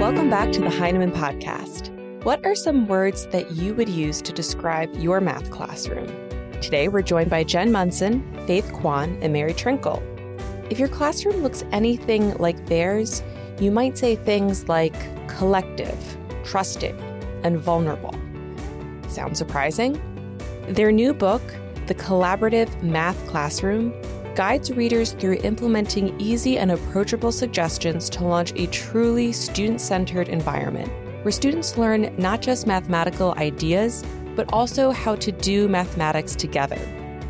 Welcome 0.00 0.28
back 0.28 0.50
to 0.52 0.60
the 0.60 0.70
Heinemann 0.70 1.12
Podcast. 1.12 1.88
What 2.24 2.44
are 2.44 2.56
some 2.56 2.88
words 2.88 3.26
that 3.28 3.52
you 3.52 3.74
would 3.74 3.88
use 3.88 4.20
to 4.22 4.32
describe 4.32 4.92
your 4.96 5.20
math 5.20 5.50
classroom? 5.50 6.08
Today, 6.60 6.88
we're 6.88 7.00
joined 7.00 7.30
by 7.30 7.44
Jen 7.44 7.70
Munson, 7.70 8.20
Faith 8.46 8.66
Kwon, 8.72 9.16
and 9.22 9.32
Mary 9.32 9.54
Trinkle. 9.54 10.02
If 10.68 10.80
your 10.80 10.88
classroom 10.88 11.42
looks 11.42 11.64
anything 11.70 12.34
like 12.38 12.66
theirs, 12.66 13.22
you 13.60 13.70
might 13.70 13.96
say 13.96 14.16
things 14.16 14.68
like 14.68 14.94
collective, 15.28 16.18
trusting, 16.44 16.98
and 17.44 17.58
vulnerable. 17.58 18.14
Sound 19.08 19.38
surprising? 19.38 19.98
Their 20.68 20.90
new 20.90 21.14
book, 21.14 21.42
The 21.86 21.94
Collaborative 21.94 22.82
Math 22.82 23.26
Classroom, 23.28 23.92
guides 24.34 24.72
readers 24.72 25.12
through 25.12 25.38
implementing 25.44 26.18
easy 26.20 26.58
and 26.58 26.72
approachable 26.72 27.32
suggestions 27.32 28.10
to 28.10 28.24
launch 28.24 28.52
a 28.56 28.66
truly 28.66 29.32
student 29.32 29.80
centered 29.80 30.28
environment 30.28 30.90
where 31.24 31.32
students 31.32 31.78
learn 31.78 32.14
not 32.18 32.42
just 32.42 32.66
mathematical 32.66 33.32
ideas, 33.38 34.04
but 34.36 34.52
also 34.52 34.90
how 34.90 35.14
to 35.16 35.32
do 35.32 35.68
mathematics 35.68 36.34
together. 36.34 36.78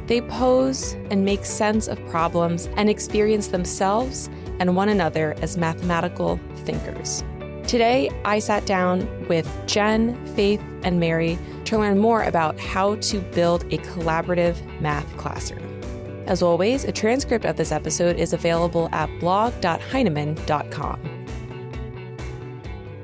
They 0.07 0.21
pose 0.23 0.95
and 1.11 1.25
make 1.25 1.45
sense 1.45 1.87
of 1.87 2.05
problems 2.07 2.69
and 2.77 2.91
experience 2.91 3.49
themselves 3.49 4.29
and 4.59 4.75
one 4.75 4.89
another 4.89 5.35
as 5.41 5.57
mathematical 5.57 6.41
thinkers. 6.65 7.23
Today, 7.67 8.11
I 8.25 8.41
sat 8.41 8.67
down 8.67 9.09
with 9.29 9.49
Jen, 9.67 10.15
Faith, 10.35 10.63
and 10.83 11.01
Mary 11.01 11.39
to 11.67 11.79
learn 11.79 11.99
more 11.99 12.25
about 12.25 12.59
how 12.59 12.97
to 12.97 13.21
build 13.21 13.65
a 13.73 13.79
collaborative 13.79 14.57
math 14.81 15.17
classroom. 15.17 15.64
As 16.27 16.43
always, 16.43 16.85
a 16.85 16.93
transcript 16.93 17.45
of 17.45 17.57
this 17.57 17.71
episode 17.71 18.17
is 18.17 18.33
available 18.33 18.89
at 18.93 19.11
blog.heinemann.com. 19.21 21.11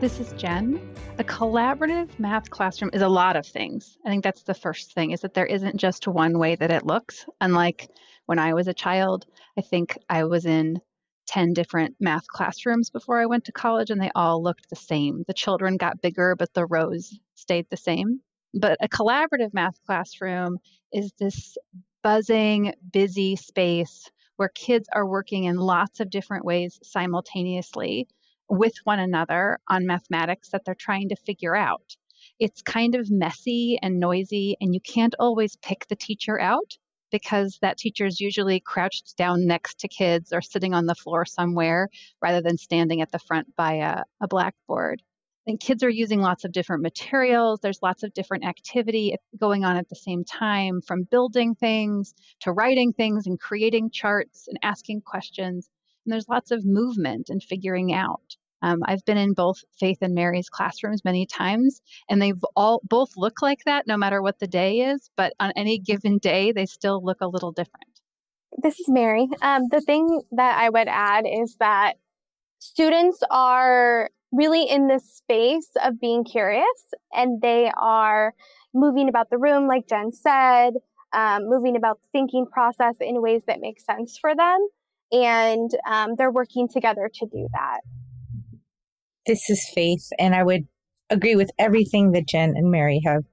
This 0.01 0.19
is 0.19 0.33
Jen. 0.41 0.81
A 1.19 1.25
collaborative 1.25 2.19
math 2.19 2.49
classroom 2.49 2.91
is 2.95 3.03
a 3.03 3.09
lot 3.09 3.37
of 3.37 3.47
things. 3.47 3.99
I 4.07 4.09
think 4.09 4.25
that's 4.25 4.45
the 4.45 4.55
first 4.55 4.95
thing 4.95 5.11
is 5.11 5.21
that 5.21 5.35
there 5.35 5.45
isn't 5.45 5.77
just 5.77 6.09
one 6.09 6.39
way 6.39 6.55
that 6.55 6.71
it 6.71 6.87
looks. 6.87 7.27
Unlike 7.43 7.91
when 8.25 8.39
I 8.39 8.55
was 8.55 8.69
a 8.69 8.75
child, 8.75 9.27
I 9.59 9.61
think 9.61 9.99
I 10.09 10.25
was 10.25 10.47
in 10.47 10.81
10 11.27 11.53
different 11.53 11.97
math 12.01 12.27
classrooms 12.27 12.89
before 12.89 13.21
I 13.21 13.27
went 13.27 13.45
to 13.45 13.53
college 13.53 13.91
and 13.91 14.01
they 14.01 14.11
all 14.15 14.43
looked 14.43 14.71
the 14.71 14.77
same. 14.77 15.25
The 15.27 15.35
children 15.35 15.77
got 15.77 16.01
bigger, 16.01 16.35
but 16.37 16.55
the 16.55 16.65
rows 16.65 17.19
stayed 17.35 17.67
the 17.69 17.77
same. 17.77 18.21
But 18.55 18.79
a 18.81 18.89
collaborative 18.89 19.53
math 19.53 19.79
classroom 19.87 20.57
is 20.91 21.13
this 21.19 21.59
buzzing, 22.03 22.75
busy 22.93 23.37
space 23.37 24.11
where 24.37 24.49
kids 24.49 24.89
are 24.95 25.07
working 25.07 25.45
in 25.45 25.57
lots 25.57 26.01
of 26.01 26.11
different 26.11 26.45
ways 26.45 26.79
simultaneously 26.83 28.09
with 28.49 28.75
one 28.85 28.99
another 28.99 29.59
on 29.69 29.87
mathematics 29.87 30.51
that 30.51 30.65
they're 30.65 30.75
trying 30.75 31.09
to 31.11 31.17
figure 31.17 31.55
out. 31.55 31.97
It's 32.39 32.63
kind 32.63 32.95
of 32.95 33.11
messy 33.11 33.79
and 33.83 34.01
noisy, 34.01 34.57
and 34.61 34.75
you 34.75 34.81
can't 34.81 35.15
always 35.19 35.57
pick 35.57 35.87
the 35.89 35.97
teacher 35.97 36.41
out 36.41 36.79
because 37.13 37.59
that 37.61 37.77
teacher 37.77 38.07
is 38.07 38.21
usually 38.21 38.61
crouched 38.61 39.17
down 39.17 39.47
next 39.47 39.81
to 39.81 39.89
kids 39.89 40.33
or 40.33 40.41
sitting 40.41 40.75
on 40.75 40.87
the 40.87 40.95
floor 40.95 41.25
somewhere 41.25 41.89
rather 42.23 42.41
than 42.41 42.57
standing 42.57 43.03
at 43.03 43.13
the 43.13 43.19
front 43.19 43.55
by 43.57 43.75
a, 43.75 44.03
a 44.21 44.29
blackboard 44.29 45.03
and 45.47 45.59
kids 45.59 45.83
are 45.83 45.91
using 45.91 46.21
lots 46.21 46.45
of 46.45 46.53
different 46.53 46.83
materials. 46.83 47.61
There's 47.61 47.83
lots 47.83 48.03
of 48.03 48.13
different 48.13 48.45
activity 48.45 49.17
going 49.39 49.65
on 49.65 49.77
at 49.77 49.89
the 49.89 49.97
same 49.97 50.25
time, 50.25 50.81
from 50.87 51.05
building 51.11 51.55
things 51.55 52.15
to 52.41 52.53
writing 52.53 52.93
things 52.93 53.27
and 53.27 53.41
creating 53.41 53.91
charts 53.91 54.47
and 54.49 54.59
asking 54.63 55.03
questions. 55.03 55.69
And 56.05 56.13
there's 56.13 56.29
lots 56.29 56.51
of 56.51 56.65
movement 56.65 57.29
and 57.31 57.43
figuring 57.43 57.93
out. 57.93 58.37
Um, 58.63 58.81
I've 58.85 59.05
been 59.07 59.17
in 59.17 59.33
both 59.33 59.57
Faith 59.79 59.99
and 60.03 60.15
Mary's 60.15 60.51
classrooms 60.51 61.05
many 61.05 61.25
times, 61.25 61.81
and 62.09 62.21
they've 62.21 62.45
all 62.55 62.81
both 62.85 63.11
look 63.17 63.41
like 63.41 63.61
that 63.65 63.87
no 63.87 63.97
matter 63.97 64.21
what 64.21 64.39
the 64.39 64.47
day 64.47 64.81
is. 64.81 65.11
But 65.17 65.33
on 65.41 65.53
any 65.57 65.79
given 65.79 66.19
day, 66.19 66.53
they 66.53 66.67
still 66.67 67.03
look 67.03 67.19
a 67.23 67.29
little 67.29 67.53
different. 67.53 67.87
This 68.63 68.79
is 68.79 68.89
Mary. 68.89 69.29
Um, 69.41 69.63
the 69.71 69.81
thing 69.81 70.21
that 70.33 70.59
I 70.59 70.69
would 70.69 70.89
add 70.89 71.25
is 71.27 71.57
that 71.61 71.95
students 72.59 73.23
are 73.31 74.11
really 74.33 74.65
in 74.65 74.89
this 74.89 75.05
space 75.05 75.71
of 75.83 76.01
being 76.01 76.25
curious 76.25 76.65
and 77.13 77.41
they 77.41 77.71
are 77.77 78.35
moving 78.75 79.09
about 79.09 79.31
the 79.31 79.39
room, 79.39 79.67
like 79.67 79.89
Jen 79.89 80.13
said, 80.13 80.75
um, 81.13 81.49
moving 81.49 81.77
about 81.77 82.01
the 82.01 82.09
thinking 82.13 82.47
process 82.47 82.95
in 83.01 83.21
ways 83.21 83.43
that 83.47 83.61
make 83.61 83.81
sense 83.81 84.19
for 84.21 84.35
them. 84.35 84.59
And 85.13 85.71
um, 85.89 86.15
they're 86.17 86.31
working 86.31 86.69
together 86.69 87.11
to 87.13 87.27
do 87.27 87.49
that. 87.53 87.81
This 89.27 89.51
is 89.51 89.69
Faith, 89.75 90.09
and 90.19 90.35
I 90.35 90.45
would 90.45 90.67
agree 91.11 91.35
with 91.35 91.51
everything 91.59 92.13
that 92.13 92.29
Jen 92.29 92.55
and 92.57 92.71
Mary 92.71 93.01
have 93.05 93.25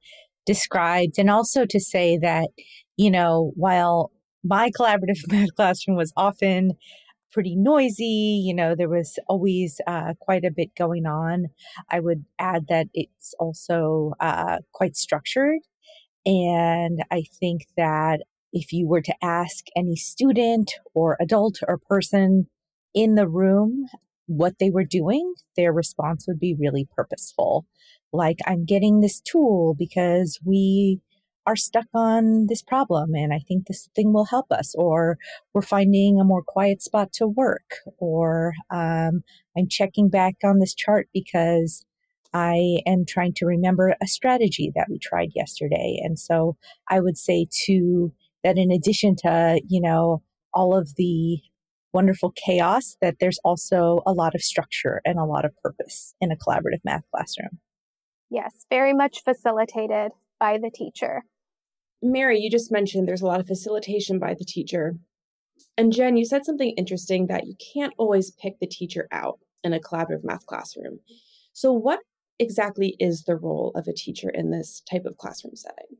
described. 0.45 1.19
And 1.19 1.29
also 1.29 1.65
to 1.65 1.79
say 1.79 2.17
that, 2.17 2.49
you 2.97 3.11
know, 3.11 3.51
while 3.55 4.11
my 4.43 4.71
collaborative 4.71 5.19
math 5.31 5.53
classroom 5.55 5.97
was 5.97 6.11
often 6.17 6.71
pretty 7.31 7.55
noisy. 7.55 8.41
You 8.43 8.53
know, 8.53 8.75
there 8.75 8.89
was 8.89 9.19
always 9.27 9.79
uh, 9.87 10.13
quite 10.19 10.45
a 10.45 10.51
bit 10.51 10.75
going 10.75 11.05
on. 11.05 11.47
I 11.89 11.99
would 11.99 12.25
add 12.39 12.67
that 12.69 12.87
it's 12.93 13.33
also 13.39 14.13
uh, 14.19 14.59
quite 14.71 14.95
structured. 14.95 15.59
And 16.25 17.03
I 17.11 17.23
think 17.39 17.67
that 17.77 18.21
if 18.53 18.73
you 18.73 18.87
were 18.87 19.01
to 19.01 19.15
ask 19.21 19.65
any 19.75 19.95
student 19.95 20.73
or 20.93 21.17
adult 21.21 21.59
or 21.67 21.77
person 21.77 22.47
in 22.93 23.15
the 23.15 23.27
room 23.27 23.87
what 24.25 24.55
they 24.59 24.69
were 24.69 24.83
doing, 24.83 25.33
their 25.55 25.71
response 25.71 26.25
would 26.27 26.39
be 26.39 26.53
really 26.53 26.87
purposeful. 26.95 27.65
Like, 28.11 28.39
I'm 28.45 28.65
getting 28.65 28.99
this 28.99 29.21
tool 29.21 29.75
because 29.77 30.39
we 30.43 31.01
are 31.47 31.55
stuck 31.55 31.87
on 31.93 32.45
this 32.47 32.61
problem 32.61 33.15
and 33.15 33.33
I 33.33 33.39
think 33.39 33.65
this 33.65 33.89
thing 33.95 34.13
will 34.13 34.25
help 34.25 34.51
us, 34.51 34.75
or 34.77 35.17
we're 35.53 35.61
finding 35.61 36.19
a 36.19 36.25
more 36.25 36.43
quiet 36.45 36.81
spot 36.83 37.13
to 37.13 37.27
work, 37.27 37.75
or 37.97 38.53
um, 38.69 39.21
I'm 39.57 39.69
checking 39.69 40.09
back 40.09 40.35
on 40.43 40.59
this 40.59 40.75
chart 40.75 41.07
because 41.13 41.85
I 42.33 42.81
am 42.85 43.05
trying 43.07 43.33
to 43.37 43.45
remember 43.45 43.95
a 44.01 44.07
strategy 44.07 44.71
that 44.75 44.87
we 44.89 44.99
tried 44.99 45.29
yesterday. 45.35 45.99
And 46.03 46.19
so 46.19 46.57
I 46.89 46.99
would 46.99 47.17
say 47.17 47.47
too 47.49 48.11
that 48.43 48.57
in 48.57 48.69
addition 48.69 49.15
to, 49.23 49.61
you 49.67 49.81
know, 49.81 50.21
all 50.53 50.77
of 50.77 50.95
the 50.97 51.39
wonderful 51.93 52.33
chaos, 52.35 52.97
that 53.01 53.15
there's 53.21 53.39
also 53.45 54.01
a 54.05 54.11
lot 54.11 54.35
of 54.35 54.41
structure 54.41 55.01
and 55.05 55.17
a 55.17 55.23
lot 55.23 55.45
of 55.45 55.55
purpose 55.63 56.13
in 56.19 56.31
a 56.31 56.35
collaborative 56.35 56.81
math 56.83 57.03
classroom. 57.15 57.59
Yes, 58.29 58.65
very 58.69 58.93
much 58.93 59.23
facilitated 59.23 60.11
by 60.39 60.57
the 60.57 60.69
teacher. 60.69 61.23
Mary, 62.01 62.39
you 62.39 62.49
just 62.49 62.71
mentioned 62.71 63.07
there's 63.07 63.21
a 63.21 63.27
lot 63.27 63.39
of 63.39 63.47
facilitation 63.47 64.19
by 64.19 64.33
the 64.33 64.45
teacher. 64.45 64.95
And 65.77 65.91
Jen, 65.91 66.17
you 66.17 66.25
said 66.25 66.45
something 66.45 66.73
interesting 66.77 67.27
that 67.27 67.47
you 67.47 67.55
can't 67.73 67.93
always 67.97 68.31
pick 68.31 68.59
the 68.59 68.67
teacher 68.67 69.07
out 69.11 69.39
in 69.63 69.73
a 69.73 69.79
collaborative 69.79 70.23
math 70.23 70.45
classroom. 70.45 70.99
So, 71.53 71.71
what 71.71 71.99
exactly 72.39 72.95
is 72.99 73.23
the 73.23 73.35
role 73.35 73.71
of 73.75 73.87
a 73.87 73.93
teacher 73.93 74.29
in 74.29 74.51
this 74.51 74.81
type 74.89 75.05
of 75.05 75.17
classroom 75.17 75.55
setting? 75.55 75.97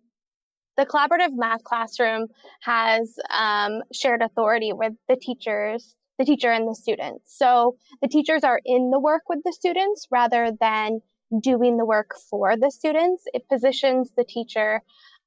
The 0.78 0.86
collaborative 0.86 1.36
math 1.36 1.64
classroom 1.64 2.28
has 2.62 3.16
um, 3.32 3.82
shared 3.92 4.22
authority 4.22 4.72
with 4.74 4.94
the 5.08 5.16
teachers, 5.16 5.96
the 6.20 6.26
teacher 6.26 6.52
and 6.52 6.68
the 6.68 6.76
students. 6.76 7.36
So 7.36 7.78
the 8.02 8.08
teachers 8.08 8.44
are 8.44 8.62
in 8.64 8.92
the 8.92 9.00
work 9.00 9.24
with 9.28 9.40
the 9.44 9.54
students 9.54 10.08
rather 10.12 10.52
than 10.60 11.02
doing 11.42 11.78
the 11.78 11.86
work 11.86 12.16
for 12.30 12.56
the 12.56 12.70
students. 12.70 13.24
It 13.34 13.50
positions 13.50 14.12
the 14.16 14.24
teacher 14.24 14.82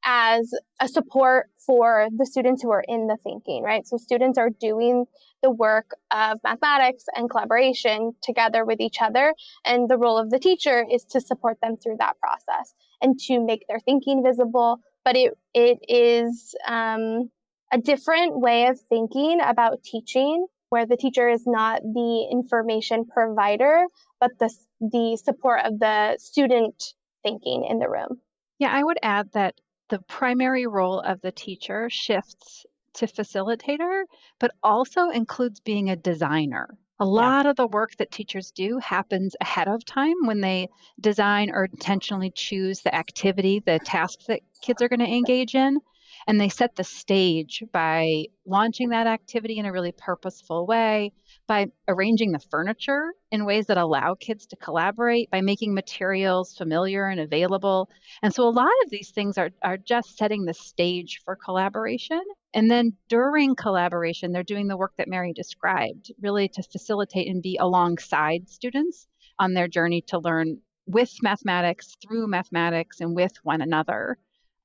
as 0.04 0.52
a 0.80 0.88
support 0.88 1.50
for 1.56 2.08
the 2.16 2.26
students 2.26 2.62
who 2.62 2.70
are 2.70 2.84
in 2.88 3.06
the 3.06 3.16
thinking, 3.22 3.62
right? 3.62 3.86
So 3.86 3.96
students 3.96 4.38
are 4.38 4.50
doing 4.50 5.06
the 5.42 5.50
work 5.50 5.90
of 6.10 6.38
mathematics 6.42 7.04
and 7.14 7.30
collaboration 7.30 8.12
together 8.22 8.64
with 8.64 8.80
each 8.80 9.00
other. 9.00 9.34
And 9.64 9.88
the 9.88 9.98
role 9.98 10.18
of 10.18 10.30
the 10.30 10.38
teacher 10.38 10.84
is 10.90 11.04
to 11.06 11.20
support 11.20 11.58
them 11.62 11.76
through 11.76 11.96
that 11.98 12.18
process 12.18 12.74
and 13.00 13.18
to 13.20 13.44
make 13.44 13.66
their 13.68 13.80
thinking 13.80 14.22
visible. 14.24 14.80
But 15.04 15.16
it, 15.16 15.34
it 15.54 15.78
is 15.88 16.54
um, 16.66 17.30
a 17.72 17.78
different 17.78 18.40
way 18.40 18.66
of 18.66 18.80
thinking 18.80 19.40
about 19.42 19.82
teaching 19.82 20.46
where 20.70 20.86
the 20.86 20.96
teacher 20.96 21.28
is 21.28 21.44
not 21.46 21.82
the 21.82 22.28
information 22.30 23.04
provider, 23.04 23.84
but 24.20 24.30
the, 24.38 24.54
the 24.80 25.18
support 25.22 25.60
of 25.64 25.78
the 25.80 26.16
student 26.18 26.94
thinking 27.22 27.66
in 27.68 27.78
the 27.78 27.88
room. 27.88 28.20
Yeah, 28.58 28.70
I 28.72 28.84
would 28.84 28.98
add 29.02 29.30
that 29.32 29.54
the 29.90 30.00
primary 30.00 30.66
role 30.66 31.00
of 31.00 31.20
the 31.20 31.32
teacher 31.32 31.88
shifts 31.90 32.64
to 32.94 33.06
facilitator, 33.06 34.04
but 34.38 34.52
also 34.62 35.10
includes 35.10 35.60
being 35.60 35.90
a 35.90 35.96
designer. 35.96 36.76
A 36.98 37.04
lot 37.04 37.44
yeah. 37.44 37.50
of 37.50 37.56
the 37.56 37.66
work 37.66 37.96
that 37.96 38.10
teachers 38.10 38.50
do 38.50 38.78
happens 38.78 39.34
ahead 39.40 39.68
of 39.68 39.84
time 39.84 40.16
when 40.24 40.40
they 40.40 40.68
design 41.00 41.50
or 41.50 41.64
intentionally 41.64 42.30
choose 42.34 42.80
the 42.80 42.94
activity, 42.94 43.62
the 43.64 43.78
tasks 43.78 44.26
that 44.26 44.40
kids 44.60 44.82
are 44.82 44.88
going 44.88 45.00
to 45.00 45.06
engage 45.06 45.54
in. 45.54 45.78
And 46.26 46.38
they 46.38 46.50
set 46.50 46.76
the 46.76 46.84
stage 46.84 47.62
by 47.72 48.26
launching 48.46 48.90
that 48.90 49.06
activity 49.06 49.58
in 49.58 49.64
a 49.64 49.72
really 49.72 49.92
purposeful 49.92 50.66
way, 50.66 51.12
by 51.50 51.66
arranging 51.88 52.30
the 52.30 52.38
furniture 52.38 53.12
in 53.32 53.44
ways 53.44 53.66
that 53.66 53.76
allow 53.76 54.14
kids 54.14 54.46
to 54.46 54.54
collaborate, 54.54 55.28
by 55.32 55.40
making 55.40 55.74
materials 55.74 56.54
familiar 56.56 57.08
and 57.08 57.18
available. 57.18 57.90
And 58.22 58.32
so 58.32 58.44
a 58.46 58.50
lot 58.50 58.70
of 58.84 58.90
these 58.90 59.10
things 59.10 59.36
are, 59.36 59.50
are 59.60 59.76
just 59.76 60.16
setting 60.16 60.44
the 60.44 60.54
stage 60.54 61.20
for 61.24 61.34
collaboration. 61.34 62.22
And 62.54 62.70
then 62.70 62.92
during 63.08 63.56
collaboration, 63.56 64.30
they're 64.30 64.44
doing 64.44 64.68
the 64.68 64.76
work 64.76 64.92
that 64.96 65.08
Mary 65.08 65.32
described, 65.32 66.12
really 66.22 66.46
to 66.50 66.62
facilitate 66.62 67.26
and 67.26 67.42
be 67.42 67.58
alongside 67.60 68.48
students 68.48 69.08
on 69.40 69.52
their 69.52 69.66
journey 69.66 70.02
to 70.02 70.20
learn 70.20 70.58
with 70.86 71.12
mathematics, 71.20 71.96
through 72.00 72.28
mathematics, 72.28 73.00
and 73.00 73.16
with 73.16 73.32
one 73.42 73.60
another. 73.60 74.18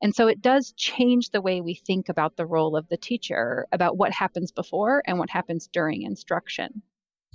And 0.05 0.13
so 0.13 0.27
it 0.27 0.39
does 0.39 0.71
change 0.77 1.31
the 1.31 1.41
way 1.41 1.61
we 1.61 1.73
think 1.73 2.09
about 2.09 2.37
the 2.37 2.45
role 2.45 2.77
of 2.77 2.87
the 2.89 2.95
teacher, 2.95 3.65
about 3.71 3.97
what 3.97 4.11
happens 4.11 4.51
before 4.51 5.01
and 5.07 5.17
what 5.17 5.31
happens 5.31 5.67
during 5.73 6.03
instruction. 6.03 6.83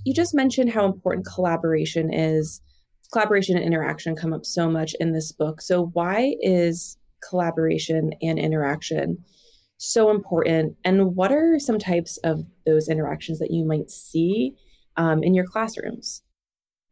You 0.04 0.14
just 0.14 0.36
mentioned 0.36 0.70
how 0.70 0.86
important 0.86 1.26
collaboration 1.26 2.14
is. 2.14 2.60
Collaboration 3.12 3.56
and 3.56 3.66
interaction 3.66 4.14
come 4.14 4.32
up 4.32 4.46
so 4.46 4.70
much 4.70 4.94
in 5.00 5.12
this 5.12 5.32
book. 5.32 5.60
So, 5.60 5.86
why 5.94 6.36
is 6.42 6.96
collaboration 7.28 8.12
and 8.22 8.38
interaction 8.38 9.24
so 9.78 10.12
important? 10.12 10.76
And 10.84 11.16
what 11.16 11.32
are 11.32 11.58
some 11.58 11.80
types 11.80 12.18
of 12.18 12.44
those 12.66 12.88
interactions 12.88 13.40
that 13.40 13.50
you 13.50 13.64
might 13.64 13.90
see 13.90 14.54
um, 14.96 15.24
in 15.24 15.34
your 15.34 15.44
classrooms? 15.44 16.22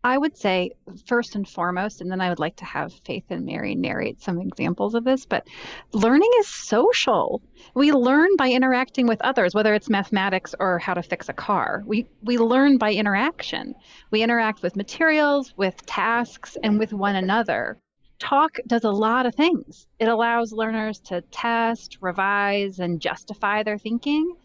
I 0.05 0.17
would 0.17 0.37
say 0.37 0.71
first 1.07 1.35
and 1.35 1.47
foremost, 1.49 2.01
and 2.01 2.11
then 2.11 2.21
I 2.21 2.29
would 2.29 2.39
like 2.39 2.57
to 2.57 2.65
have 2.65 2.93
Faith 3.05 3.25
and 3.31 3.45
Mary 3.45 3.75
narrate 3.75 4.23
some 4.23 4.41
examples 4.41 4.95
of 4.95 5.03
this, 5.05 5.27
but 5.27 5.47
learning 5.93 6.31
is 6.39 6.47
social. 6.47 7.43
We 7.75 7.91
learn 7.91 8.37
by 8.37 8.51
interacting 8.51 9.09
with 9.09 9.21
others, 9.23 9.55
whether 9.55 9.75
it's 9.75 9.91
mathematics 9.91 10.55
or 10.61 10.79
how 10.79 10.95
to 10.95 11.03
fix 11.03 11.29
a 11.29 11.33
car. 11.33 11.83
We, 11.85 12.07
we 12.23 12.39
learn 12.39 12.79
by 12.79 12.93
interaction. 12.93 13.75
We 14.13 14.23
interact 14.23 14.63
with 14.63 14.77
materials, 14.77 15.53
with 15.57 15.85
tasks, 15.85 16.57
and 16.63 16.79
with 16.79 16.93
one 16.93 17.17
another. 17.17 17.79
Talk 18.21 18.59
does 18.67 18.85
a 18.85 18.91
lot 18.91 19.27
of 19.27 19.35
things. 19.35 19.89
It 19.99 20.09
allows 20.09 20.53
learners 20.53 21.01
to 21.07 21.23
test, 21.23 21.99
revise, 22.01 22.79
and 22.79 23.01
justify 23.01 23.65
their 23.65 23.79
thinking. 23.79 24.37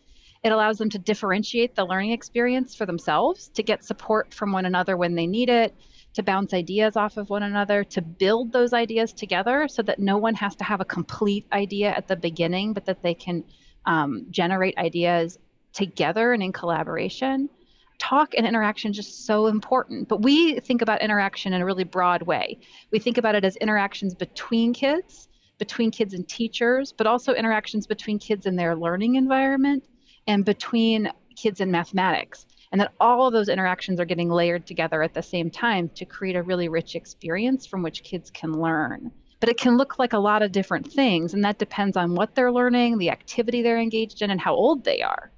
It 0.43 0.51
allows 0.51 0.77
them 0.77 0.89
to 0.89 0.99
differentiate 0.99 1.73
the 1.73 1.85
learning 1.85 2.11
experience 2.11 2.75
for 2.75 2.85
themselves, 2.85 3.47
to 3.49 3.63
get 3.63 3.85
support 3.85 4.33
from 4.33 4.51
one 4.51 4.65
another 4.65 4.97
when 4.97 5.15
they 5.15 5.25
need 5.25 5.49
it, 5.49 5.73
to 6.15 6.23
bounce 6.23 6.53
ideas 6.53 6.97
off 6.97 7.15
of 7.15 7.29
one 7.29 7.43
another, 7.43 7.85
to 7.85 8.01
build 8.01 8.51
those 8.51 8.73
ideas 8.73 9.13
together 9.13 9.67
so 9.69 9.81
that 9.81 9.99
no 9.99 10.17
one 10.17 10.35
has 10.35 10.55
to 10.57 10.65
have 10.65 10.81
a 10.81 10.85
complete 10.85 11.45
idea 11.53 11.91
at 11.91 12.09
the 12.09 12.15
beginning, 12.17 12.73
but 12.73 12.85
that 12.85 13.01
they 13.01 13.13
can 13.13 13.43
um, 13.85 14.25
generate 14.31 14.77
ideas 14.77 15.39
together 15.71 16.33
and 16.33 16.43
in 16.43 16.51
collaboration. 16.51 17.49
Talk 17.97 18.33
and 18.37 18.45
interaction 18.45 18.91
just 18.91 19.25
so 19.25 19.47
important. 19.47 20.09
But 20.09 20.21
we 20.21 20.59
think 20.59 20.81
about 20.81 21.01
interaction 21.01 21.53
in 21.53 21.61
a 21.61 21.65
really 21.65 21.85
broad 21.85 22.21
way. 22.23 22.59
We 22.91 22.99
think 22.99 23.17
about 23.17 23.35
it 23.35 23.45
as 23.45 23.55
interactions 23.55 24.13
between 24.13 24.73
kids, 24.73 25.29
between 25.57 25.89
kids 25.89 26.13
and 26.13 26.27
teachers, 26.27 26.91
but 26.91 27.07
also 27.07 27.33
interactions 27.33 27.87
between 27.87 28.19
kids 28.19 28.45
and 28.45 28.59
their 28.59 28.75
learning 28.75 29.15
environment 29.15 29.85
and 30.27 30.45
between 30.45 31.11
kids 31.35 31.61
and 31.61 31.71
mathematics. 31.71 32.45
And 32.71 32.81
that 32.81 32.93
all 32.99 33.27
of 33.27 33.33
those 33.33 33.49
interactions 33.49 33.99
are 33.99 34.05
getting 34.05 34.29
layered 34.29 34.65
together 34.65 35.03
at 35.03 35.13
the 35.13 35.21
same 35.21 35.51
time 35.51 35.89
to 35.89 36.05
create 36.05 36.35
a 36.35 36.41
really 36.41 36.69
rich 36.69 36.95
experience 36.95 37.67
from 37.67 37.83
which 37.83 38.03
kids 38.03 38.31
can 38.31 38.51
learn. 38.51 39.11
But 39.39 39.49
it 39.49 39.57
can 39.57 39.77
look 39.77 39.99
like 39.99 40.13
a 40.13 40.19
lot 40.19 40.41
of 40.41 40.51
different 40.51 40.91
things, 40.91 41.33
and 41.33 41.43
that 41.43 41.59
depends 41.59 41.97
on 41.97 42.15
what 42.15 42.33
they're 42.33 42.51
learning, 42.51 42.97
the 42.97 43.11
activity 43.11 43.61
they're 43.61 43.79
engaged 43.79 44.21
in, 44.21 44.31
and 44.31 44.41
how 44.41 44.55
old 44.55 44.85
they 44.85 45.01
are. 45.01 45.31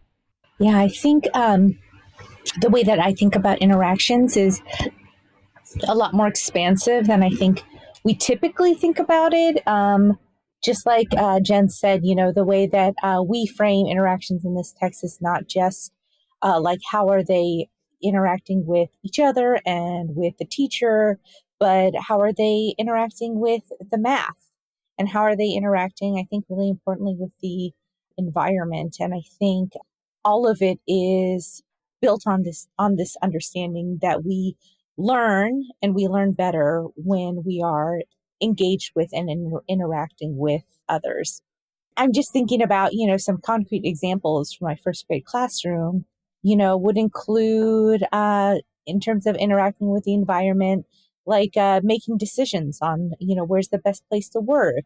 Yeah, 0.60 0.78
I 0.78 0.88
think 0.88 1.26
um, 1.34 1.78
the 2.62 2.70
way 2.70 2.84
that 2.84 3.00
I 3.00 3.14
think 3.14 3.36
about 3.36 3.58
interactions 3.60 4.38
is 4.38 4.62
a 5.88 5.96
lot 5.96 6.14
more 6.14 6.28
expansive 6.28 7.08
than 7.08 7.24
I 7.24 7.30
think 7.30 7.64
we 8.04 8.16
typically 8.16 8.76
think 8.76 9.00
about 9.00 9.34
it. 9.34 9.68
Um, 9.68 10.18
just 10.66 10.86
like 10.86 11.08
uh, 11.16 11.40
Jen 11.40 11.70
said, 11.70 12.02
you 12.04 12.16
know, 12.16 12.34
the 12.34 12.44
way 12.44 12.66
that 12.66 12.96
uh, 13.04 13.22
we 13.26 13.46
frame 13.46 13.86
interactions 13.86 14.44
in 14.44 14.56
this 14.56 14.74
text 14.76 15.04
is 15.04 15.20
not 15.22 15.48
just 15.48 15.94
uh, 16.42 16.60
like 16.60 16.80
how 16.92 17.08
are 17.10 17.24
they 17.24 17.68
interacting 18.04 18.66
with 18.66 18.90
each 19.04 19.20
other 19.20 19.60
and 19.66 20.16
with 20.16 20.34
the 20.40 20.46
teacher, 20.46 21.20
but 21.60 21.92
how 22.08 22.20
are 22.20 22.34
they 22.34 22.74
interacting 22.80 23.40
with 23.40 23.62
the 23.92 23.98
math 24.00 24.52
and 24.98 25.08
how 25.10 25.22
are 25.22 25.36
they 25.36 25.50
interacting, 25.50 26.18
I 26.18 26.26
think, 26.30 26.46
really 26.50 26.70
importantly, 26.70 27.16
with 27.18 27.32
the 27.42 27.72
environment. 28.18 28.96
And 29.00 29.14
I 29.14 29.22
think 29.38 29.74
all 30.24 30.48
of 30.48 30.62
it 30.62 30.80
is 30.88 31.62
built 32.02 32.24
on 32.26 32.44
this 32.44 32.68
on 32.80 32.96
this 32.96 33.16
understanding 33.22 34.00
that 34.02 34.24
we 34.26 34.56
learn 34.98 35.64
and 35.82 35.94
we 35.94 36.08
learn 36.08 36.32
better 36.32 36.86
when 36.96 37.44
we 37.46 37.62
are 37.64 38.00
engaged 38.42 38.92
with 38.96 39.10
and 39.12 39.30
in, 39.30 39.54
interacting 39.68 40.38
with 40.38 40.64
others. 40.90 41.42
I'm 41.98 42.12
just 42.12 42.34
thinking 42.34 42.62
about, 42.62 42.94
you 42.94 43.08
know, 43.08 43.18
some 43.18 43.40
concrete 43.44 43.86
examples 43.86 44.54
from 44.54 44.68
my 44.68 44.76
first 44.76 45.08
grade 45.08 45.26
classroom, 45.26 46.06
you 46.44 46.58
know, 46.58 46.78
would 46.78 46.98
include, 46.98 48.04
uh, 48.12 48.56
in 48.86 49.00
terms 49.00 49.26
of 49.26 49.36
interacting 49.38 49.90
with 49.90 50.04
the 50.04 50.14
environment, 50.14 50.86
like 51.26 51.58
uh, 51.58 51.82
making 51.84 52.18
decisions 52.18 52.80
on, 52.82 53.12
you 53.20 53.36
know, 53.36 53.46
where's 53.46 53.70
the 53.70 53.80
best 53.80 54.04
place 54.10 54.30
to 54.30 54.40
work, 54.40 54.86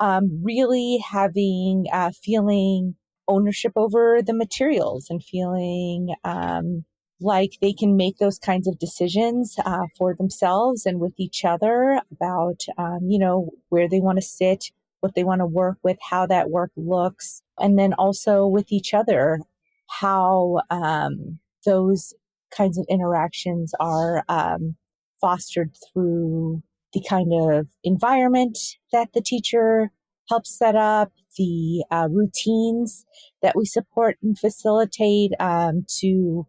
um, 0.00 0.40
really 0.42 0.98
having, 1.10 1.84
uh, 1.92 2.10
feeling 2.24 2.96
ownership 3.28 3.72
over 3.76 4.20
the 4.22 4.34
materials 4.34 5.06
and 5.10 5.22
feeling, 5.22 6.14
um, 6.24 6.84
like 7.20 7.52
they 7.60 7.72
can 7.72 7.96
make 7.96 8.18
those 8.18 8.38
kinds 8.38 8.68
of 8.68 8.78
decisions 8.78 9.56
uh, 9.64 9.86
for 9.96 10.14
themselves 10.14 10.84
and 10.84 11.00
with 11.00 11.14
each 11.18 11.44
other 11.44 12.00
about, 12.10 12.62
um, 12.78 13.00
you 13.06 13.18
know, 13.18 13.50
where 13.68 13.88
they 13.88 14.00
want 14.00 14.18
to 14.18 14.22
sit, 14.22 14.70
what 15.00 15.14
they 15.14 15.24
want 15.24 15.40
to 15.40 15.46
work 15.46 15.78
with, 15.82 15.96
how 16.10 16.26
that 16.26 16.50
work 16.50 16.70
looks, 16.76 17.42
and 17.58 17.78
then 17.78 17.94
also 17.94 18.46
with 18.46 18.70
each 18.70 18.92
other, 18.92 19.40
how 19.88 20.60
um, 20.70 21.38
those 21.64 22.12
kinds 22.50 22.78
of 22.78 22.86
interactions 22.88 23.72
are 23.80 24.24
um, 24.28 24.76
fostered 25.20 25.74
through 25.92 26.62
the 26.92 27.02
kind 27.08 27.32
of 27.32 27.66
environment 27.82 28.58
that 28.92 29.12
the 29.12 29.20
teacher 29.20 29.90
helps 30.28 30.56
set 30.56 30.74
up, 30.74 31.12
the 31.38 31.84
uh, 31.90 32.08
routines 32.10 33.04
that 33.42 33.54
we 33.54 33.64
support 33.64 34.16
and 34.22 34.38
facilitate 34.38 35.32
um, 35.38 35.84
to 36.00 36.46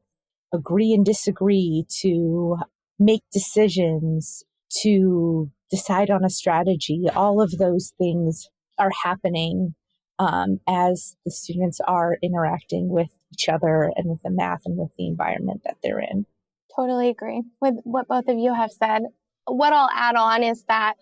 agree 0.53 0.93
and 0.93 1.05
disagree, 1.05 1.85
to 2.01 2.57
make 2.99 3.23
decisions, 3.31 4.43
to 4.81 5.51
decide 5.69 6.09
on 6.09 6.23
a 6.23 6.29
strategy. 6.29 7.05
All 7.15 7.41
of 7.41 7.57
those 7.57 7.93
things 7.97 8.49
are 8.79 8.91
happening 9.03 9.75
um, 10.19 10.59
as 10.67 11.15
the 11.25 11.31
students 11.31 11.79
are 11.87 12.17
interacting 12.23 12.89
with 12.89 13.09
each 13.33 13.49
other 13.49 13.91
and 13.95 14.09
with 14.09 14.21
the 14.23 14.29
math 14.29 14.61
and 14.65 14.77
with 14.77 14.89
the 14.97 15.07
environment 15.07 15.61
that 15.65 15.77
they're 15.83 15.99
in. 15.99 16.25
Totally 16.75 17.09
agree 17.09 17.43
with 17.61 17.75
what 17.83 18.07
both 18.07 18.27
of 18.27 18.37
you 18.37 18.53
have 18.53 18.71
said. 18.71 19.03
What 19.45 19.73
I'll 19.73 19.89
add 19.93 20.15
on 20.15 20.43
is 20.43 20.63
that 20.67 20.95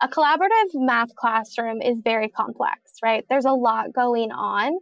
a 0.00 0.08
collaborative 0.08 0.74
math 0.74 1.14
classroom 1.14 1.80
is 1.80 2.00
very 2.02 2.28
complex, 2.28 2.80
right? 3.02 3.24
There's 3.28 3.44
a 3.44 3.52
lot 3.52 3.92
going 3.92 4.32
on. 4.32 4.72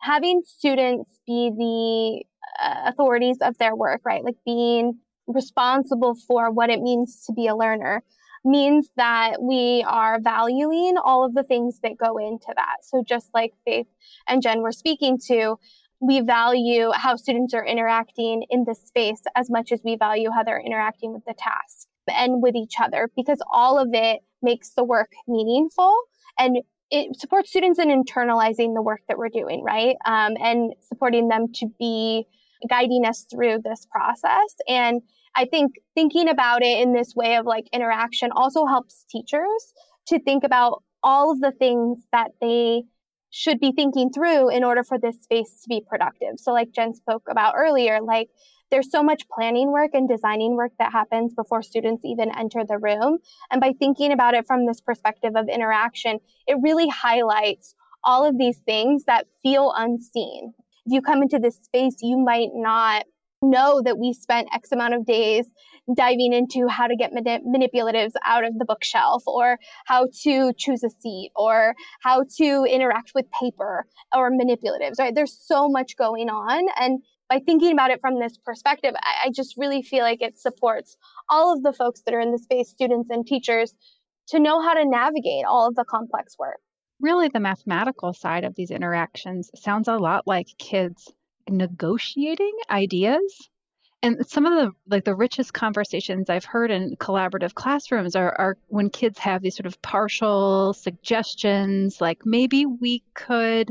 Having 0.00 0.42
students 0.44 1.18
be 1.26 1.50
the 1.56 2.24
uh, 2.62 2.82
authorities 2.86 3.38
of 3.40 3.58
their 3.58 3.74
work, 3.74 4.02
right? 4.04 4.24
Like 4.24 4.36
being 4.44 4.98
responsible 5.26 6.14
for 6.14 6.50
what 6.50 6.70
it 6.70 6.80
means 6.80 7.24
to 7.26 7.32
be 7.32 7.46
a 7.46 7.56
learner 7.56 8.02
means 8.44 8.90
that 8.96 9.40
we 9.40 9.84
are 9.88 10.20
valuing 10.20 10.96
all 11.02 11.24
of 11.24 11.34
the 11.34 11.42
things 11.42 11.80
that 11.82 11.96
go 11.96 12.18
into 12.18 12.52
that. 12.54 12.76
So 12.82 13.02
just 13.02 13.30
like 13.32 13.54
Faith 13.64 13.86
and 14.28 14.42
Jen 14.42 14.60
were 14.60 14.72
speaking 14.72 15.18
to, 15.28 15.58
we 16.00 16.20
value 16.20 16.90
how 16.94 17.16
students 17.16 17.54
are 17.54 17.64
interacting 17.64 18.44
in 18.50 18.64
this 18.66 18.80
space 18.86 19.22
as 19.34 19.48
much 19.48 19.72
as 19.72 19.80
we 19.82 19.96
value 19.96 20.30
how 20.30 20.42
they're 20.42 20.60
interacting 20.60 21.14
with 21.14 21.24
the 21.24 21.34
task 21.34 21.88
and 22.08 22.42
with 22.42 22.54
each 22.54 22.74
other 22.78 23.10
because 23.16 23.38
all 23.50 23.78
of 23.78 23.88
it 23.92 24.20
makes 24.42 24.72
the 24.74 24.84
work 24.84 25.12
meaningful 25.26 25.96
and 26.38 26.58
it 26.90 27.18
supports 27.18 27.50
students 27.50 27.78
in 27.78 27.88
internalizing 27.88 28.74
the 28.74 28.82
work 28.82 29.00
that 29.08 29.18
we're 29.18 29.28
doing, 29.28 29.62
right? 29.62 29.96
Um, 30.06 30.34
and 30.42 30.74
supporting 30.80 31.28
them 31.28 31.46
to 31.54 31.66
be 31.78 32.26
guiding 32.68 33.04
us 33.04 33.26
through 33.30 33.60
this 33.64 33.86
process. 33.90 34.54
And 34.68 35.02
I 35.36 35.44
think 35.44 35.74
thinking 35.94 36.28
about 36.28 36.62
it 36.62 36.80
in 36.80 36.92
this 36.92 37.14
way 37.14 37.36
of 37.36 37.46
like 37.46 37.66
interaction 37.72 38.30
also 38.32 38.66
helps 38.66 39.04
teachers 39.10 39.72
to 40.08 40.18
think 40.20 40.44
about 40.44 40.82
all 41.02 41.30
of 41.30 41.40
the 41.40 41.52
things 41.52 41.98
that 42.12 42.30
they 42.40 42.84
should 43.36 43.58
be 43.58 43.72
thinking 43.72 44.10
through 44.10 44.48
in 44.48 44.62
order 44.62 44.84
for 44.84 44.96
this 44.96 45.20
space 45.20 45.60
to 45.62 45.68
be 45.68 45.82
productive. 45.84 46.38
So 46.38 46.52
like 46.52 46.72
Jen 46.72 46.94
spoke 46.94 47.24
about 47.28 47.54
earlier, 47.56 48.00
like 48.00 48.28
there's 48.70 48.90
so 48.90 49.02
much 49.02 49.28
planning 49.28 49.72
work 49.72 49.90
and 49.92 50.08
designing 50.08 50.54
work 50.54 50.72
that 50.78 50.92
happens 50.92 51.34
before 51.34 51.60
students 51.62 52.04
even 52.04 52.30
enter 52.36 52.64
the 52.64 52.78
room. 52.78 53.18
And 53.50 53.60
by 53.60 53.72
thinking 53.78 54.12
about 54.12 54.34
it 54.34 54.46
from 54.46 54.66
this 54.66 54.80
perspective 54.80 55.32
of 55.34 55.48
interaction, 55.48 56.20
it 56.46 56.58
really 56.62 56.88
highlights 56.88 57.74
all 58.04 58.24
of 58.24 58.38
these 58.38 58.58
things 58.58 59.04
that 59.06 59.26
feel 59.42 59.72
unseen 59.76 60.54
if 60.86 60.92
you 60.92 61.00
come 61.00 61.22
into 61.22 61.38
this 61.38 61.56
space, 61.56 61.96
you 62.02 62.18
might 62.18 62.50
not 62.52 63.04
know 63.44 63.82
that 63.84 63.98
we 63.98 64.12
spent 64.12 64.48
X 64.52 64.72
amount 64.72 64.94
of 64.94 65.06
days 65.06 65.46
diving 65.94 66.32
into 66.32 66.66
how 66.68 66.86
to 66.86 66.96
get 66.96 67.12
manipulatives 67.12 68.12
out 68.24 68.44
of 68.44 68.58
the 68.58 68.64
bookshelf 68.64 69.22
or 69.26 69.58
how 69.86 70.08
to 70.22 70.52
choose 70.56 70.82
a 70.82 70.90
seat 70.90 71.30
or 71.36 71.74
how 72.00 72.24
to 72.38 72.64
interact 72.64 73.12
with 73.14 73.26
paper 73.38 73.86
or 74.14 74.30
manipulatives, 74.30 74.98
right? 74.98 75.14
There's 75.14 75.36
so 75.38 75.68
much 75.68 75.96
going 75.96 76.30
on. 76.30 76.64
And 76.80 77.02
by 77.28 77.40
thinking 77.44 77.72
about 77.72 77.90
it 77.90 78.00
from 78.00 78.18
this 78.18 78.38
perspective, 78.38 78.94
I, 78.96 79.26
I 79.26 79.30
just 79.30 79.56
really 79.56 79.82
feel 79.82 80.02
like 80.02 80.22
it 80.22 80.38
supports 80.38 80.96
all 81.28 81.52
of 81.52 81.62
the 81.62 81.72
folks 81.72 82.02
that 82.06 82.14
are 82.14 82.20
in 82.20 82.32
the 82.32 82.38
space, 82.38 82.70
students 82.70 83.10
and 83.10 83.26
teachers, 83.26 83.74
to 84.28 84.38
know 84.38 84.62
how 84.62 84.74
to 84.74 84.88
navigate 84.88 85.44
all 85.46 85.68
of 85.68 85.74
the 85.74 85.84
complex 85.84 86.36
work. 86.38 86.60
Really, 87.00 87.28
the 87.28 87.40
mathematical 87.40 88.14
side 88.14 88.44
of 88.44 88.54
these 88.54 88.70
interactions 88.70 89.50
sounds 89.54 89.88
a 89.88 89.96
lot 89.96 90.26
like 90.26 90.46
kids 90.58 91.12
negotiating 91.48 92.52
ideas 92.70 93.48
and 94.02 94.26
some 94.26 94.46
of 94.46 94.52
the 94.52 94.70
like 94.88 95.04
the 95.04 95.14
richest 95.14 95.52
conversations 95.52 96.30
i've 96.30 96.44
heard 96.44 96.70
in 96.70 96.96
collaborative 96.96 97.54
classrooms 97.54 98.16
are, 98.16 98.34
are 98.38 98.56
when 98.68 98.90
kids 98.90 99.18
have 99.18 99.42
these 99.42 99.56
sort 99.56 99.66
of 99.66 99.80
partial 99.82 100.72
suggestions 100.72 102.00
like 102.00 102.20
maybe 102.24 102.66
we 102.66 103.02
could 103.14 103.70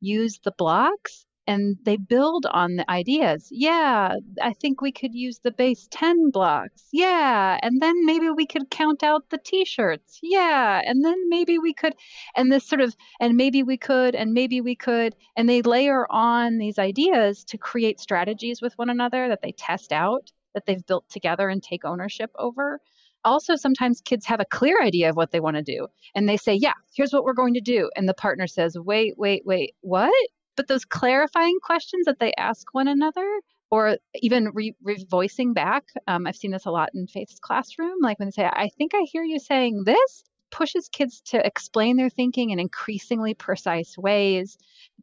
use 0.00 0.38
the 0.44 0.52
blocks 0.52 1.26
and 1.46 1.76
they 1.84 1.96
build 1.96 2.46
on 2.46 2.76
the 2.76 2.90
ideas. 2.90 3.48
Yeah, 3.50 4.16
I 4.42 4.52
think 4.52 4.80
we 4.80 4.92
could 4.92 5.14
use 5.14 5.38
the 5.38 5.50
base 5.50 5.88
10 5.90 6.30
blocks. 6.30 6.84
Yeah, 6.92 7.58
and 7.62 7.80
then 7.82 8.06
maybe 8.06 8.30
we 8.30 8.46
could 8.46 8.70
count 8.70 9.02
out 9.02 9.28
the 9.30 9.38
t 9.38 9.64
shirts. 9.64 10.18
Yeah, 10.22 10.80
and 10.84 11.04
then 11.04 11.28
maybe 11.28 11.58
we 11.58 11.74
could, 11.74 11.94
and 12.36 12.50
this 12.52 12.66
sort 12.66 12.80
of, 12.80 12.94
and 13.20 13.36
maybe 13.36 13.62
we 13.62 13.76
could, 13.76 14.14
and 14.14 14.32
maybe 14.32 14.60
we 14.60 14.74
could, 14.74 15.14
and 15.36 15.48
they 15.48 15.62
layer 15.62 16.06
on 16.10 16.58
these 16.58 16.78
ideas 16.78 17.44
to 17.44 17.58
create 17.58 18.00
strategies 18.00 18.62
with 18.62 18.74
one 18.78 18.90
another 18.90 19.28
that 19.28 19.42
they 19.42 19.52
test 19.52 19.92
out, 19.92 20.30
that 20.54 20.66
they've 20.66 20.86
built 20.86 21.08
together 21.08 21.48
and 21.48 21.62
take 21.62 21.84
ownership 21.84 22.30
over 22.38 22.80
also 23.24 23.56
sometimes 23.56 24.00
kids 24.02 24.26
have 24.26 24.40
a 24.40 24.44
clear 24.44 24.80
idea 24.82 25.08
of 25.08 25.16
what 25.16 25.30
they 25.30 25.40
want 25.40 25.56
to 25.56 25.62
do 25.62 25.86
and 26.14 26.28
they 26.28 26.36
say 26.36 26.54
yeah 26.54 26.74
here's 26.94 27.12
what 27.12 27.24
we're 27.24 27.32
going 27.32 27.54
to 27.54 27.60
do 27.60 27.90
and 27.96 28.08
the 28.08 28.14
partner 28.14 28.46
says 28.46 28.76
wait 28.78 29.14
wait 29.16 29.42
wait 29.46 29.74
what 29.80 30.12
but 30.56 30.68
those 30.68 30.84
clarifying 30.84 31.58
questions 31.62 32.06
that 32.06 32.18
they 32.18 32.32
ask 32.38 32.72
one 32.72 32.88
another, 32.88 33.28
or 33.70 33.96
even 34.14 34.50
re- 34.54 34.76
voicing 35.08 35.52
back, 35.52 35.84
um, 36.06 36.26
I've 36.26 36.36
seen 36.36 36.52
this 36.52 36.66
a 36.66 36.70
lot 36.70 36.90
in 36.94 37.06
Faith's 37.06 37.40
classroom. 37.40 37.98
Like 38.00 38.18
when 38.18 38.28
they 38.28 38.42
say, 38.42 38.44
I 38.44 38.68
think 38.78 38.92
I 38.94 39.02
hear 39.10 39.24
you 39.24 39.38
saying 39.38 39.82
this, 39.84 40.24
pushes 40.50 40.88
kids 40.88 41.20
to 41.22 41.44
explain 41.44 41.96
their 41.96 42.08
thinking 42.08 42.50
in 42.50 42.60
increasingly 42.60 43.34
precise 43.34 43.98
ways 43.98 44.56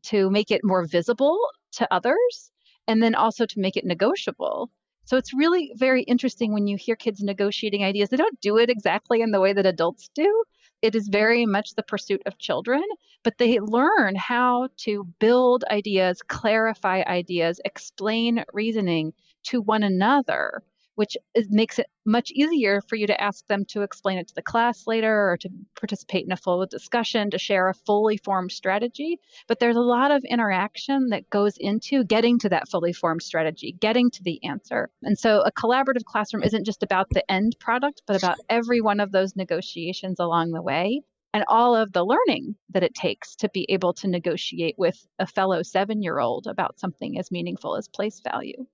to 0.04 0.30
make 0.30 0.52
it 0.52 0.62
more 0.64 0.86
visible 0.86 1.38
to 1.74 1.94
others 1.94 2.52
and 2.88 3.04
then 3.04 3.16
also 3.16 3.46
to 3.46 3.60
make 3.60 3.76
it 3.76 3.86
negotiable. 3.86 4.72
So 5.04 5.18
it's 5.18 5.34
really 5.34 5.74
very 5.76 6.04
interesting 6.04 6.54
when 6.54 6.68
you 6.68 6.78
hear 6.78 6.96
kids 6.96 7.22
negotiating 7.22 7.84
ideas. 7.84 8.10
They 8.10 8.18
don't 8.18 8.40
do 8.40 8.58
it 8.58 8.70
exactly 8.70 9.22
in 9.22 9.32
the 9.32 9.42
way 9.42 9.52
that 9.52 9.66
adults 9.66 10.10
do, 10.16 10.44
it 10.82 10.96
is 10.96 11.08
very 11.08 11.46
much 11.46 11.76
the 11.76 11.84
pursuit 11.84 12.22
of 12.26 12.38
children, 12.38 12.84
but 13.24 13.38
they 13.38 13.60
learn 13.60 14.16
how 14.16 14.70
to 14.78 15.04
build 15.20 15.64
ideas, 15.72 16.22
clarify 16.24 17.04
ideas, 17.08 17.60
explain 17.66 18.44
reasoning 18.54 19.14
to 19.44 19.62
one 19.62 19.84
another 19.84 20.64
which 20.96 21.18
is, 21.36 21.48
makes 21.50 21.80
it 21.80 21.88
much 22.06 22.32
easier 22.32 22.82
for 22.82 22.96
you 22.96 23.08
to 23.08 23.22
ask 23.22 23.46
them 23.48 23.66
to 23.66 23.82
explain 23.82 24.18
it 24.18 24.28
to 24.28 24.36
the 24.36 24.42
class 24.42 24.88
later 24.88 25.32
or 25.32 25.38
to 25.38 25.50
participate 25.76 26.26
in 26.26 26.32
a 26.32 26.38
full 26.38 26.66
discussion, 26.66 27.30
to 27.32 27.38
share 27.38 27.70
a 27.70 27.74
fully 27.74 28.18
formed 28.18 28.52
strategy. 28.52 29.20
But 29.48 29.60
there's 29.60 29.76
a 29.76 29.82
lot 29.82 30.12
of 30.12 30.24
interaction 30.24 31.10
that 31.10 31.30
goes 31.30 31.56
into 31.58 32.04
getting 32.04 32.40
to 32.40 32.50
that 32.50 32.70
fully 32.70 32.94
formed 32.94 33.24
strategy, 33.24 33.76
getting 33.80 34.10
to 34.12 34.24
the 34.24 34.44
answer. 34.44 34.90
And 35.04 35.18
so 35.18 35.42
a 35.42 35.52
collaborative 35.52 36.06
classroom 36.06 36.44
isn't 36.44 36.66
just 36.66 36.84
about 36.84 37.08
the 37.12 37.30
end 37.32 37.56
product, 37.60 38.02
but 38.08 38.18
about 38.18 38.38
every 38.50 38.82
one 38.82 39.00
of 39.00 39.12
those 39.12 39.36
negotiations 39.36 40.20
along 40.20 40.52
the 40.52 40.62
way 40.62 41.02
and 41.34 41.46
all 41.48 41.76
of 41.76 41.94
the 41.94 42.06
learning 42.06 42.56
that 42.70 42.84
it 42.84 42.94
takes 42.94 43.36
to 43.38 43.50
be 43.50 43.66
able 43.70 43.94
to 43.94 44.08
negotiate 44.08 44.76
with 44.78 45.08
a 45.20 45.26
fellow 45.26 45.62
seven 45.64 46.02
year 46.02 46.20
old 46.20 46.48
about 46.48 46.80
something 46.80 47.18
as 47.18 47.32
meaningful 47.32 47.76
as 47.78 47.88
place 47.88 48.20
value. 48.20 48.66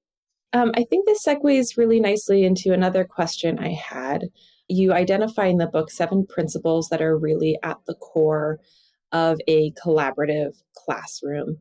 Um, 0.53 0.71
I 0.75 0.83
think 0.83 1.05
this 1.05 1.25
segues 1.25 1.77
really 1.77 1.99
nicely 1.99 2.43
into 2.43 2.73
another 2.73 3.03
question 3.03 3.59
I 3.59 3.73
had. 3.73 4.29
You 4.67 4.93
identify 4.93 5.45
in 5.45 5.57
the 5.57 5.67
book 5.67 5.91
seven 5.91 6.25
principles 6.25 6.89
that 6.89 7.01
are 7.01 7.17
really 7.17 7.57
at 7.63 7.77
the 7.85 7.95
core 7.95 8.59
of 9.11 9.39
a 9.47 9.71
collaborative 9.71 10.55
classroom. 10.75 11.57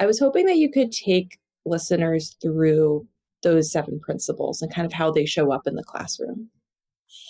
I 0.00 0.06
was 0.06 0.18
hoping 0.18 0.46
that 0.46 0.56
you 0.56 0.70
could 0.70 0.92
take 0.92 1.38
listeners 1.64 2.36
through 2.42 3.06
those 3.42 3.70
seven 3.70 4.00
principles 4.00 4.62
and 4.62 4.72
kind 4.72 4.86
of 4.86 4.92
how 4.92 5.10
they 5.10 5.26
show 5.26 5.52
up 5.52 5.66
in 5.66 5.74
the 5.74 5.84
classroom. 5.84 6.50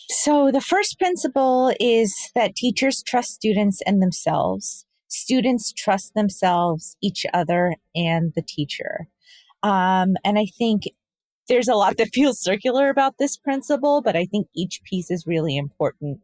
So, 0.08 0.50
the 0.50 0.61
first 0.61 0.99
principle 0.99 1.75
is 1.80 2.14
that 2.34 2.54
teachers 2.54 3.02
trust 3.02 3.32
students 3.32 3.80
and 3.87 4.02
themselves. 4.02 4.87
Students 5.08 5.73
trust 5.73 6.14
themselves, 6.14 6.96
each 7.02 7.26
other, 7.32 7.75
and 7.94 8.32
the 8.34 8.42
teacher. 8.42 9.08
Um, 9.64 10.14
and 10.25 10.38
I 10.38 10.47
think 10.56 10.85
there's 11.49 11.68
a 11.68 11.75
lot 11.75 11.97
that 11.97 12.09
feels 12.12 12.40
circular 12.40 12.88
about 12.88 13.14
this 13.18 13.37
principle, 13.37 14.02
but 14.02 14.14
I 14.14 14.26
think 14.26 14.47
each 14.54 14.83
piece 14.85 15.11
is 15.11 15.26
really 15.26 15.56
important. 15.56 16.21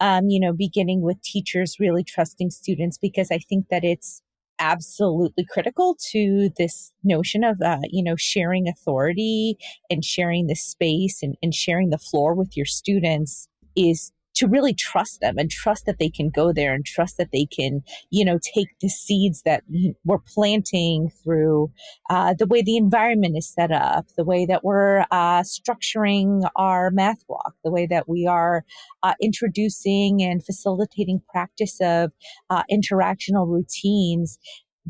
Um, 0.00 0.28
you 0.28 0.40
know, 0.40 0.52
beginning 0.52 1.02
with 1.02 1.20
teachers 1.22 1.76
really 1.78 2.04
trusting 2.04 2.50
students 2.50 2.96
because 2.96 3.30
I 3.30 3.38
think 3.38 3.66
that 3.70 3.84
it's 3.84 4.22
absolutely 4.60 5.44
critical 5.44 5.96
to 6.12 6.48
this 6.56 6.92
notion 7.02 7.42
of 7.42 7.60
uh, 7.60 7.80
you 7.90 8.04
know 8.04 8.14
sharing 8.14 8.68
authority 8.68 9.58
and 9.90 10.04
sharing 10.04 10.46
the 10.46 10.54
space 10.54 11.24
and, 11.24 11.34
and 11.42 11.52
sharing 11.52 11.90
the 11.90 11.98
floor 11.98 12.34
with 12.34 12.56
your 12.56 12.64
students 12.64 13.48
is 13.76 14.12
to 14.34 14.46
really 14.48 14.74
trust 14.74 15.20
them 15.20 15.36
and 15.38 15.50
trust 15.50 15.86
that 15.86 15.98
they 15.98 16.08
can 16.08 16.30
go 16.30 16.52
there 16.52 16.74
and 16.74 16.84
trust 16.84 17.16
that 17.18 17.30
they 17.32 17.46
can, 17.46 17.82
you 18.10 18.24
know, 18.24 18.38
take 18.54 18.68
the 18.80 18.88
seeds 18.88 19.42
that 19.42 19.62
we're 20.04 20.18
planting 20.18 21.10
through 21.22 21.70
uh, 22.10 22.34
the 22.38 22.46
way 22.46 22.62
the 22.62 22.76
environment 22.76 23.36
is 23.36 23.48
set 23.48 23.70
up, 23.70 24.06
the 24.16 24.24
way 24.24 24.44
that 24.46 24.64
we're 24.64 25.04
uh, 25.10 25.42
structuring 25.42 26.48
our 26.56 26.90
math 26.90 27.24
walk, 27.28 27.54
the 27.64 27.70
way 27.70 27.86
that 27.86 28.08
we 28.08 28.26
are 28.26 28.64
uh, 29.02 29.14
introducing 29.20 30.22
and 30.22 30.44
facilitating 30.44 31.22
practice 31.30 31.78
of 31.80 32.12
uh, 32.50 32.62
interactional 32.70 33.48
routines 33.48 34.38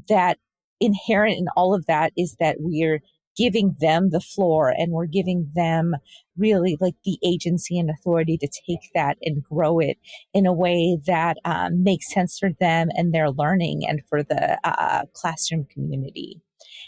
that 0.08 0.38
inherent 0.80 1.38
in 1.38 1.46
all 1.56 1.74
of 1.74 1.86
that 1.86 2.12
is 2.16 2.36
that 2.40 2.56
we're 2.58 3.00
giving 3.36 3.76
them 3.80 4.10
the 4.10 4.20
floor 4.20 4.72
and 4.76 4.92
we're 4.92 5.06
giving 5.06 5.50
them 5.54 5.94
really 6.36 6.76
like 6.80 6.94
the 7.04 7.18
agency 7.24 7.78
and 7.78 7.90
authority 7.90 8.36
to 8.38 8.48
take 8.66 8.90
that 8.94 9.16
and 9.22 9.42
grow 9.42 9.78
it 9.78 9.98
in 10.32 10.46
a 10.46 10.52
way 10.52 10.98
that 11.06 11.36
um, 11.44 11.82
makes 11.82 12.12
sense 12.12 12.38
for 12.38 12.50
them 12.60 12.88
and 12.94 13.12
their 13.12 13.30
learning 13.30 13.82
and 13.86 14.02
for 14.08 14.22
the 14.22 14.58
uh, 14.64 15.02
classroom 15.12 15.66
community. 15.70 16.40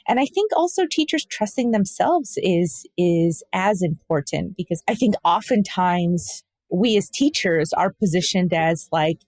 And 0.09 0.21
i 0.21 0.27
think 0.27 0.51
also 0.55 0.87
teachers 0.87 1.25
trusting 1.25 1.71
themselves 1.71 2.39
is 2.39 2.87
is 2.97 3.43
as 3.53 3.83
important 3.83 4.57
because 4.57 4.83
i 4.89 4.95
think 4.95 5.15
oftentimes 5.25 6.45
we 6.71 6.97
as 6.97 7.11
teachers 7.11 7.73
are 7.73 7.93
positioned 7.93 8.53
as 8.53 8.89
like 8.91 9.19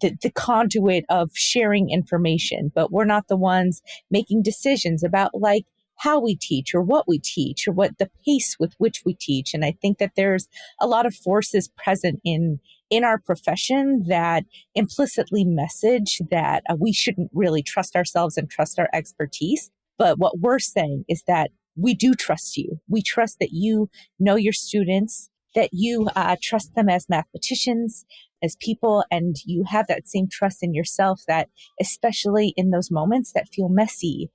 the, 0.00 0.16
the 0.22 0.30
conduit 0.30 1.04
of 1.10 1.30
sharing 1.34 1.90
information 1.90 2.72
but 2.74 2.90
we're 2.90 3.04
not 3.04 3.28
the 3.28 3.36
ones 3.36 3.82
making 4.10 4.42
decisions 4.42 5.02
about 5.04 5.32
like 5.34 5.64
how 6.00 6.18
we 6.18 6.34
teach 6.34 6.74
or 6.74 6.82
what 6.82 7.06
we 7.06 7.18
teach 7.18 7.68
or 7.68 7.72
what 7.72 7.98
the 7.98 8.10
pace 8.26 8.56
with 8.58 8.74
which 8.78 9.02
we 9.04 9.14
teach. 9.14 9.52
And 9.52 9.64
I 9.64 9.76
think 9.82 9.98
that 9.98 10.12
there's 10.16 10.48
a 10.80 10.86
lot 10.86 11.06
of 11.06 11.14
forces 11.14 11.70
present 11.76 12.20
in 12.24 12.58
in 12.88 13.04
our 13.04 13.18
profession 13.18 14.04
that 14.08 14.44
implicitly 14.74 15.44
message 15.44 16.20
that 16.30 16.64
uh, 16.68 16.74
we 16.78 16.92
shouldn't 16.92 17.30
really 17.32 17.62
trust 17.62 17.94
ourselves 17.94 18.36
and 18.36 18.50
trust 18.50 18.80
our 18.80 18.88
expertise. 18.92 19.70
But 19.96 20.18
what 20.18 20.40
we're 20.40 20.58
saying 20.58 21.04
is 21.08 21.22
that 21.28 21.50
we 21.76 21.94
do 21.94 22.14
trust 22.14 22.56
you. 22.56 22.80
We 22.88 23.02
trust 23.02 23.38
that 23.38 23.50
you 23.52 23.90
know 24.18 24.34
your 24.34 24.52
students, 24.52 25.30
that 25.54 25.68
you 25.72 26.08
uh, 26.16 26.36
trust 26.42 26.74
them 26.74 26.88
as 26.88 27.08
mathematicians, 27.08 28.04
as 28.42 28.56
people, 28.58 29.04
and 29.10 29.36
you 29.44 29.64
have 29.68 29.86
that 29.86 30.08
same 30.08 30.26
trust 30.28 30.58
in 30.62 30.74
yourself 30.74 31.20
that, 31.28 31.48
especially 31.80 32.54
in 32.56 32.70
those 32.70 32.90
moments 32.90 33.32
that 33.34 33.48
feel 33.52 33.68
messy 33.68 34.30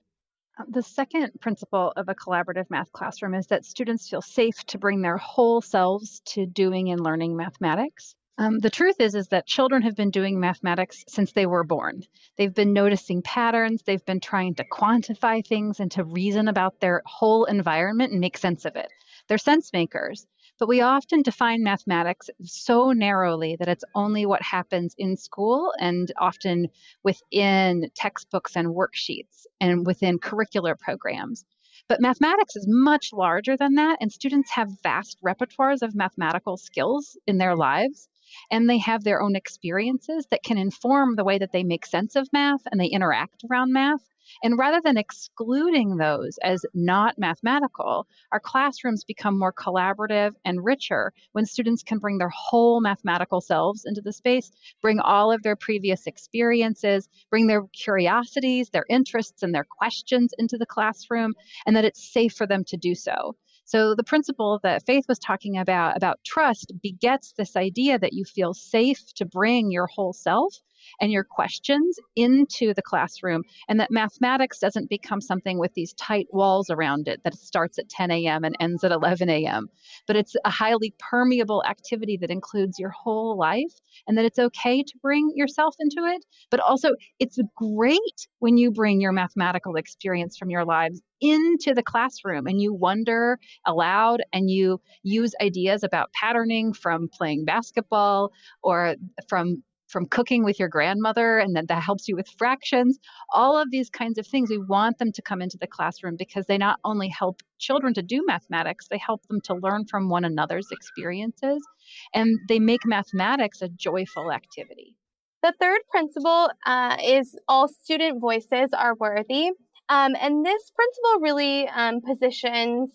the 0.68 0.84
second 0.84 1.32
principle 1.42 1.92
of 1.96 2.10
a 2.10 2.16
collaborative 2.16 2.70
math 2.70 2.92
classroom 2.92 3.34
is 3.34 3.48
that 3.48 3.66
students 3.66 4.10
feel 4.10 4.22
safe 4.22 4.64
to 4.68 4.78
bring 4.78 5.02
their 5.02 5.18
whole 5.18 5.62
selves 5.62 6.22
to 6.26 6.46
doing 6.46 6.90
and 6.90 7.02
learning 7.02 7.36
mathematics. 7.36 8.16
Um, 8.38 8.60
the 8.60 8.70
truth 8.70 9.00
is, 9.00 9.16
is 9.16 9.30
that 9.30 9.48
children 9.48 9.82
have 9.84 9.96
been 9.96 10.12
doing 10.12 10.40
mathematics 10.40 11.06
since 11.08 11.32
they 11.32 11.46
were 11.46 11.64
born. 11.64 12.04
They've 12.38 12.54
been 12.54 12.74
noticing 12.74 13.22
patterns. 13.22 13.84
They've 13.84 14.06
been 14.06 14.20
trying 14.20 14.56
to 14.56 14.66
quantify 14.66 15.46
things 15.46 15.80
and 15.80 15.90
to 15.92 16.04
reason 16.04 16.50
about 16.50 16.80
their 16.80 17.02
whole 17.06 17.46
environment 17.46 18.12
and 18.12 18.20
make 18.20 18.38
sense 18.38 18.66
of 18.66 18.76
it. 18.76 18.88
They're 19.28 19.38
sense 19.38 19.72
makers. 19.72 20.28
But 20.58 20.70
we 20.70 20.80
often 20.80 21.22
define 21.22 21.64
mathematics 21.64 22.30
so 22.44 22.92
narrowly 22.92 23.58
that 23.58 23.68
it's 23.68 23.84
only 23.94 24.26
what 24.26 24.42
happens 24.42 24.96
in 24.98 25.18
school 25.18 25.74
and 25.80 26.12
often 26.18 26.70
within 27.04 27.92
textbooks 27.94 28.56
and 28.56 28.70
worksheets 28.70 29.46
and 29.60 29.86
within 29.86 30.18
curricular 30.18 30.80
programs. 30.80 31.44
But 31.90 32.00
mathematics 32.02 32.56
is 32.56 32.66
much 32.70 33.12
larger 33.12 33.58
than 33.58 33.76
that, 33.76 33.98
and 34.00 34.12
students 34.12 34.50
have 34.52 34.82
vast 34.82 35.22
repertoires 35.22 35.82
of 35.82 35.94
mathematical 35.94 36.56
skills 36.56 37.18
in 37.28 37.38
their 37.38 37.56
lives. 37.56 38.08
And 38.50 38.70
they 38.70 38.78
have 38.80 39.04
their 39.04 39.22
own 39.22 39.36
experiences 39.36 40.26
that 40.32 40.44
can 40.44 40.58
inform 40.58 41.16
the 41.16 41.24
way 41.26 41.38
that 41.38 41.52
they 41.52 41.64
make 41.64 41.86
sense 41.86 42.16
of 42.16 42.32
math 42.34 42.62
and 42.72 42.80
they 42.80 42.88
interact 42.88 43.44
around 43.50 43.74
math. 43.74 44.02
And 44.44 44.58
rather 44.58 44.82
than 44.82 44.98
excluding 44.98 45.98
those 45.98 46.38
as 46.44 46.66
not 46.74 47.18
mathematical, 47.18 48.08
our 48.32 48.40
classrooms 48.40 49.04
become 49.04 49.38
more 49.38 49.54
collaborative 49.54 50.34
and 50.44 50.64
richer 50.64 51.14
when 51.34 51.46
students 51.46 51.84
can 51.84 52.00
bring 52.00 52.18
their 52.18 52.30
whole 52.30 52.82
mathematical 52.82 53.42
selves 53.42 53.86
into 53.86 54.02
the 54.02 54.14
space, 54.14 54.52
bring 54.82 55.00
all 55.00 55.32
of 55.32 55.44
their 55.44 55.56
previous 55.56 56.08
experiences, 56.08 57.08
bring 57.30 57.48
their 57.48 57.64
curiosities, 57.74 58.70
their 58.70 58.86
interests, 58.90 59.44
and 59.44 59.54
their 59.54 59.66
questions 59.66 60.34
into 60.38 60.58
the 60.58 60.66
classroom, 60.66 61.34
and 61.66 61.76
that 61.76 61.86
it's 61.86 62.12
safe 62.12 62.34
for 62.34 62.48
them 62.48 62.64
to 62.66 62.78
do 62.78 62.96
so. 62.96 63.36
So 63.68 63.96
the 63.96 64.04
principle 64.04 64.60
that 64.62 64.86
Faith 64.86 65.06
was 65.08 65.18
talking 65.18 65.58
about 65.58 65.98
about 65.98 66.20
trust 66.24 66.72
begets 66.84 67.34
this 67.34 67.56
idea 67.56 67.98
that 67.98 68.14
you 68.14 68.24
feel 68.24 68.54
safe 68.54 69.12
to 69.16 69.26
bring 69.26 69.72
your 69.72 69.88
whole 69.88 70.14
self 70.14 70.56
and 71.00 71.12
your 71.12 71.24
questions 71.24 71.98
into 72.16 72.74
the 72.74 72.82
classroom, 72.82 73.44
and 73.68 73.80
that 73.80 73.92
mathematics 73.92 74.60
doesn't 74.60 74.90
become 74.90 75.22
something 75.22 75.60
with 75.60 75.74
these 75.74 75.94
tight 75.94 76.28
walls 76.32 76.70
around 76.70 77.08
it 77.08 77.22
that 77.24 77.36
starts 77.36 77.78
at 77.80 77.90
10 77.90 78.12
a.m. 78.12 78.44
and 78.44 78.56
ends 78.60 78.84
at 78.84 78.92
11 78.92 79.30
a.m. 79.30 79.68
But 80.08 80.16
it's 80.16 80.36
a 80.46 80.50
highly 80.50 80.94
permeable 81.00 81.64
activity 81.66 82.18
that 82.18 82.32
includes 82.32 82.80
your 82.80 82.92
whole 82.92 83.38
life, 83.38 83.74
and 84.08 84.18
that 84.18 84.26
it's 84.26 84.40
okay 84.40 84.84
to 84.84 84.98
bring 85.02 85.32
yourself 85.36 85.76
into 85.80 86.06
it. 86.08 86.26
But 86.52 86.60
also, 86.60 86.90
it's 87.20 87.40
great 87.56 88.28
when 88.40 88.58
you 88.58 88.72
bring 88.72 89.02
your 89.02 89.12
mathematical 89.12 89.76
experience 89.76 90.38
from 90.38 90.50
your 90.50 90.66
lives 90.66 91.02
into 91.22 91.74
the 91.74 91.84
classroom 91.84 92.46
and 92.46 92.62
you 92.62 92.74
wonder 92.74 93.40
aloud 93.66 94.22
and 94.34 94.50
you 94.50 94.82
use 95.04 95.34
ideas 95.42 95.84
about 95.84 96.12
patterning 96.14 96.74
from 96.74 97.08
playing 97.12 97.46
basketball 97.46 98.32
or 98.62 98.96
from 99.28 99.64
from 99.96 100.06
cooking 100.08 100.44
with 100.44 100.60
your 100.60 100.68
grandmother 100.68 101.38
and 101.38 101.56
then 101.56 101.68
that 101.68 101.82
helps 101.82 102.06
you 102.10 102.18
with 102.18 102.28
fractions. 102.38 103.00
All 103.34 103.58
of 103.58 103.72
these 103.72 103.90
kinds 103.90 104.18
of 104.18 104.28
things 104.28 104.50
we 104.50 104.58
want 104.58 104.98
them 104.98 105.14
to 105.14 105.22
come 105.22 105.42
into 105.42 105.58
the 105.58 105.68
classroom 105.68 106.18
because 106.18 106.48
they 106.48 106.58
not 106.58 106.80
only 106.84 107.08
help 107.08 107.42
children 107.60 107.94
to 107.94 108.02
do 108.02 108.22
mathematics 108.28 108.90
they 108.90 108.98
help 108.98 109.26
them 109.28 109.40
to 109.46 109.54
learn 109.54 109.86
from 109.86 110.10
one 110.10 110.26
another's 110.26 110.68
experiences 110.70 111.66
and 112.14 112.38
they 112.50 112.60
make 112.60 112.82
mathematics 112.86 113.62
a 113.62 113.70
joyful 113.70 114.34
activity. 114.34 114.98
The 115.42 115.54
third 115.62 115.80
principle 115.90 116.50
uh, 116.66 116.98
is 117.02 117.34
all 117.48 117.70
student 117.70 118.20
voices 118.20 118.72
are 118.78 118.96
worthy. 119.00 119.52
Um, 119.88 120.14
and 120.20 120.46
this 120.46 120.74
principle 120.76 121.22
really 121.22 121.70
um, 121.70 122.02
positions 122.02 122.92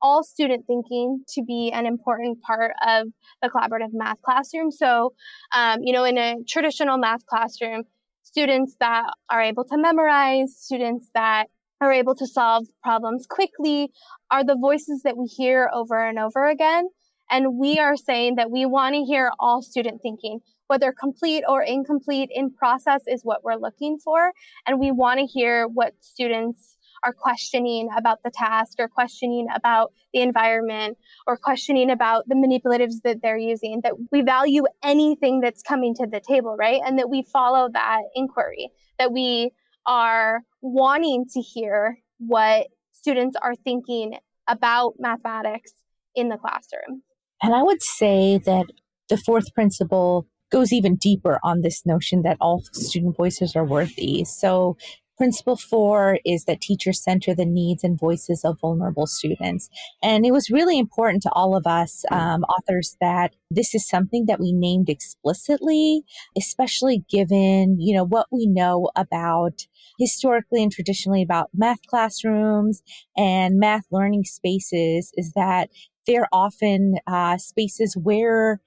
all 0.00 0.22
student 0.22 0.64
thinking 0.66 1.24
to 1.28 1.42
be 1.42 1.70
an 1.74 1.86
important 1.86 2.40
part 2.42 2.72
of 2.86 3.08
the 3.42 3.48
collaborative 3.48 3.90
math 3.92 4.20
classroom. 4.22 4.70
So, 4.70 5.14
um, 5.54 5.80
you 5.82 5.92
know, 5.92 6.04
in 6.04 6.18
a 6.18 6.36
traditional 6.48 6.98
math 6.98 7.26
classroom, 7.26 7.84
students 8.22 8.76
that 8.80 9.04
are 9.30 9.42
able 9.42 9.64
to 9.64 9.76
memorize, 9.76 10.54
students 10.56 11.10
that 11.14 11.46
are 11.80 11.92
able 11.92 12.14
to 12.16 12.26
solve 12.26 12.66
problems 12.82 13.26
quickly 13.28 13.90
are 14.30 14.44
the 14.44 14.56
voices 14.60 15.02
that 15.04 15.16
we 15.16 15.26
hear 15.26 15.70
over 15.72 16.06
and 16.06 16.18
over 16.18 16.48
again. 16.48 16.88
And 17.30 17.58
we 17.58 17.78
are 17.78 17.96
saying 17.96 18.36
that 18.36 18.50
we 18.50 18.64
want 18.64 18.94
to 18.94 19.02
hear 19.02 19.30
all 19.38 19.62
student 19.62 20.00
thinking, 20.02 20.40
whether 20.66 20.92
complete 20.98 21.44
or 21.46 21.62
incomplete 21.62 22.30
in 22.32 22.52
process 22.52 23.02
is 23.06 23.20
what 23.22 23.44
we're 23.44 23.56
looking 23.56 23.98
for. 24.02 24.32
And 24.66 24.80
we 24.80 24.90
want 24.90 25.20
to 25.20 25.26
hear 25.26 25.66
what 25.66 25.92
students 26.00 26.77
are 27.04 27.12
questioning 27.12 27.88
about 27.96 28.22
the 28.24 28.30
task 28.30 28.74
or 28.78 28.88
questioning 28.88 29.46
about 29.54 29.92
the 30.12 30.20
environment 30.20 30.98
or 31.26 31.36
questioning 31.36 31.90
about 31.90 32.24
the 32.28 32.34
manipulatives 32.34 33.02
that 33.04 33.22
they're 33.22 33.38
using, 33.38 33.80
that 33.82 33.94
we 34.10 34.22
value 34.22 34.64
anything 34.82 35.40
that's 35.40 35.62
coming 35.62 35.94
to 35.94 36.06
the 36.06 36.20
table, 36.20 36.56
right? 36.58 36.80
And 36.84 36.98
that 36.98 37.10
we 37.10 37.22
follow 37.22 37.68
that 37.72 38.02
inquiry, 38.14 38.70
that 38.98 39.12
we 39.12 39.50
are 39.86 40.42
wanting 40.60 41.26
to 41.32 41.40
hear 41.40 41.98
what 42.18 42.66
students 42.92 43.36
are 43.40 43.54
thinking 43.54 44.18
about 44.48 44.94
mathematics 44.98 45.72
in 46.14 46.28
the 46.28 46.36
classroom. 46.36 47.02
And 47.42 47.54
I 47.54 47.62
would 47.62 47.82
say 47.82 48.38
that 48.44 48.66
the 49.08 49.16
fourth 49.16 49.54
principle 49.54 50.26
goes 50.50 50.72
even 50.72 50.96
deeper 50.96 51.38
on 51.44 51.60
this 51.60 51.84
notion 51.86 52.22
that 52.22 52.36
all 52.40 52.62
student 52.72 53.16
voices 53.16 53.54
are 53.54 53.64
worthy. 53.64 54.24
So 54.24 54.76
Principle 55.18 55.56
four 55.56 56.20
is 56.24 56.44
that 56.44 56.60
teachers 56.60 57.02
center 57.02 57.34
the 57.34 57.44
needs 57.44 57.82
and 57.82 57.98
voices 57.98 58.44
of 58.44 58.60
vulnerable 58.60 59.08
students. 59.08 59.68
And 60.00 60.24
it 60.24 60.30
was 60.30 60.48
really 60.48 60.78
important 60.78 61.24
to 61.24 61.32
all 61.32 61.56
of 61.56 61.66
us 61.66 62.04
um, 62.12 62.44
authors 62.44 62.96
that 63.00 63.34
this 63.50 63.74
is 63.74 63.88
something 63.88 64.26
that 64.26 64.38
we 64.38 64.52
named 64.52 64.88
explicitly, 64.88 66.02
especially 66.36 67.04
given, 67.10 67.80
you 67.80 67.96
know, 67.96 68.04
what 68.04 68.28
we 68.30 68.46
know 68.46 68.90
about 68.94 69.66
historically 69.98 70.62
and 70.62 70.70
traditionally 70.70 71.22
about 71.22 71.50
math 71.52 71.84
classrooms 71.88 72.82
and 73.16 73.58
math 73.58 73.86
learning 73.90 74.22
spaces 74.22 75.10
is 75.16 75.32
that 75.32 75.68
they're 76.06 76.28
often 76.32 76.94
uh, 77.08 77.36
spaces 77.38 77.96
where 78.00 78.60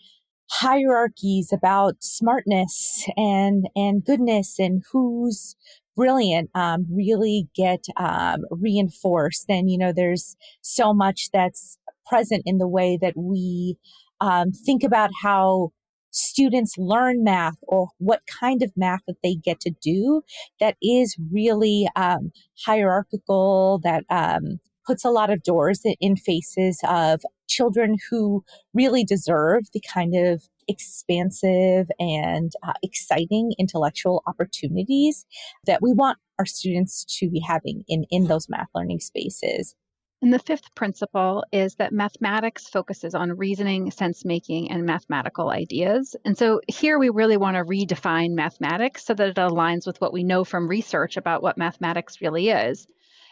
hierarchies 0.52 1.54
about 1.54 1.96
smartness 2.04 3.06
and 3.16 3.70
and 3.74 4.04
goodness 4.04 4.60
and 4.60 4.84
who's 4.92 5.56
brilliant 5.96 6.50
um, 6.56 6.86
really 6.92 7.48
get 7.56 7.86
um, 7.98 8.42
reinforced. 8.50 9.46
And, 9.50 9.70
you 9.70 9.78
know, 9.78 9.92
there's 9.94 10.36
so 10.62 10.94
much 10.94 11.30
that's 11.32 11.78
present 12.08 12.44
in 12.46 12.58
the 12.58 12.68
way 12.68 12.98
that 13.02 13.14
we 13.16 13.78
um, 14.20 14.52
think 14.52 14.84
about 14.84 15.10
how 15.22 15.72
students 16.12 16.78
learn 16.78 17.24
math 17.24 17.56
or 17.64 17.88
what 17.98 18.22
kind 18.40 18.62
of 18.62 18.72
math 18.76 19.00
that 19.08 19.16
they 19.24 19.36
get 19.36 19.60
to 19.62 19.72
do 19.82 20.22
that 20.60 20.76
is 20.82 21.16
really 21.32 21.88
um, 21.96 22.32
hierarchical, 22.66 23.80
that 23.84 24.04
um, 24.10 24.60
puts 24.86 25.06
a 25.06 25.10
lot 25.10 25.30
of 25.30 25.44
doors 25.44 25.82
in 26.00 26.16
faces 26.16 26.80
of 26.88 27.22
children 27.48 27.98
who 28.10 28.44
really 28.74 29.04
deserve 29.04 29.64
the 29.74 29.82
kind 29.82 30.16
of 30.16 30.44
expansive 30.68 31.88
and 32.00 32.52
uh, 32.64 32.74
exciting 32.84 33.54
intellectual 33.58 34.24
opportunities 34.28 35.26
that 35.66 35.82
we 35.82 35.94
want 35.94 36.18
our 36.40 36.46
students 36.46 37.06
to 37.20 37.30
be 37.30 37.40
having 37.40 37.84
in, 37.88 38.06
in 38.10 38.28
those 38.28 38.50
math 38.50 38.70
learning 38.74 39.00
spaces. 39.00 39.76
And 40.24 40.32
the 40.32 40.40
fifth 40.40 40.76
principle 40.76 41.44
is 41.52 41.76
that 41.76 41.92
mathematics 41.92 42.68
focuses 42.68 43.16
on 43.16 43.38
reasoning, 43.38 43.90
sense 43.90 44.24
making, 44.24 44.70
and 44.70 44.86
mathematical 44.86 45.50
ideas. 45.50 46.16
And 46.26 46.38
so 46.38 46.62
here 46.68 47.00
we 47.00 47.10
really 47.10 47.38
want 47.38 47.58
to 47.58 47.64
redefine 47.64 48.36
mathematics 48.36 49.04
so 49.04 49.16
that 49.16 49.30
it 49.30 49.36
aligns 49.38 49.88
with 49.88 50.00
what 50.00 50.14
we 50.14 50.24
know 50.24 50.44
from 50.44 50.68
research 50.68 51.18
about 51.18 51.42
what 51.42 51.58
mathematics 51.58 52.22
really 52.22 52.50
is 52.50 52.86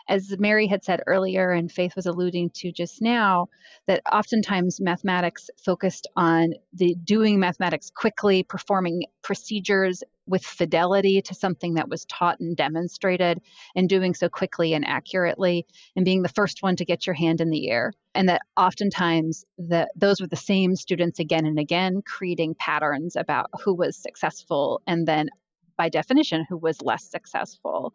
as 0.10 0.36
Mary 0.40 0.66
had 0.66 0.84
said 0.84 1.02
earlier, 1.06 1.52
and 1.52 1.72
Faith 1.72 1.96
was 1.96 2.08
alluding 2.08 2.50
to 2.56 2.72
just 2.72 3.00
now, 3.00 3.48
that 3.86 4.02
oftentimes 4.12 4.82
mathematics 4.82 5.50
focused 5.64 6.08
on 6.16 6.54
the 6.74 6.96
doing 7.04 7.40
mathematics 7.40 7.92
quickly, 7.96 8.42
performing 8.42 9.04
procedures 9.22 10.04
with 10.26 10.44
fidelity 10.44 11.22
to 11.22 11.36
something 11.36 11.76
that 11.76 11.90
was 11.90 12.06
taught 12.06 12.40
and 12.40 12.58
demonstrated, 12.58 13.40
and 13.76 13.88
doing 13.88 14.16
so 14.16 14.28
quickly 14.28 14.74
and 14.74 14.86
accurately, 14.86 15.66
and 15.96 16.06
being 16.06 16.24
the 16.24 16.30
first 16.30 16.64
one 16.64 16.76
to 16.76 16.86
get 16.86 17.06
your 17.06 17.16
hand 17.16 17.40
in 17.40 17.52
the 17.52 17.70
air. 17.70 17.94
And 18.16 18.28
that 18.30 18.42
oftentimes 18.58 19.46
the, 19.60 19.88
those 19.96 20.20
were 20.20 20.28
the 20.28 20.36
same 20.36 20.76
students 20.76 21.20
again 21.20 21.46
and 21.46 21.60
again, 21.60 22.02
creating 22.04 22.56
patterns 22.60 23.16
about 23.16 23.52
who 23.64 23.76
was 23.76 23.96
successful 23.96 24.82
and 24.88 25.08
then 25.08 25.30
by 25.78 25.88
definition, 25.88 26.46
who 26.50 26.58
was 26.58 26.82
less 26.82 27.10
successful. 27.10 27.94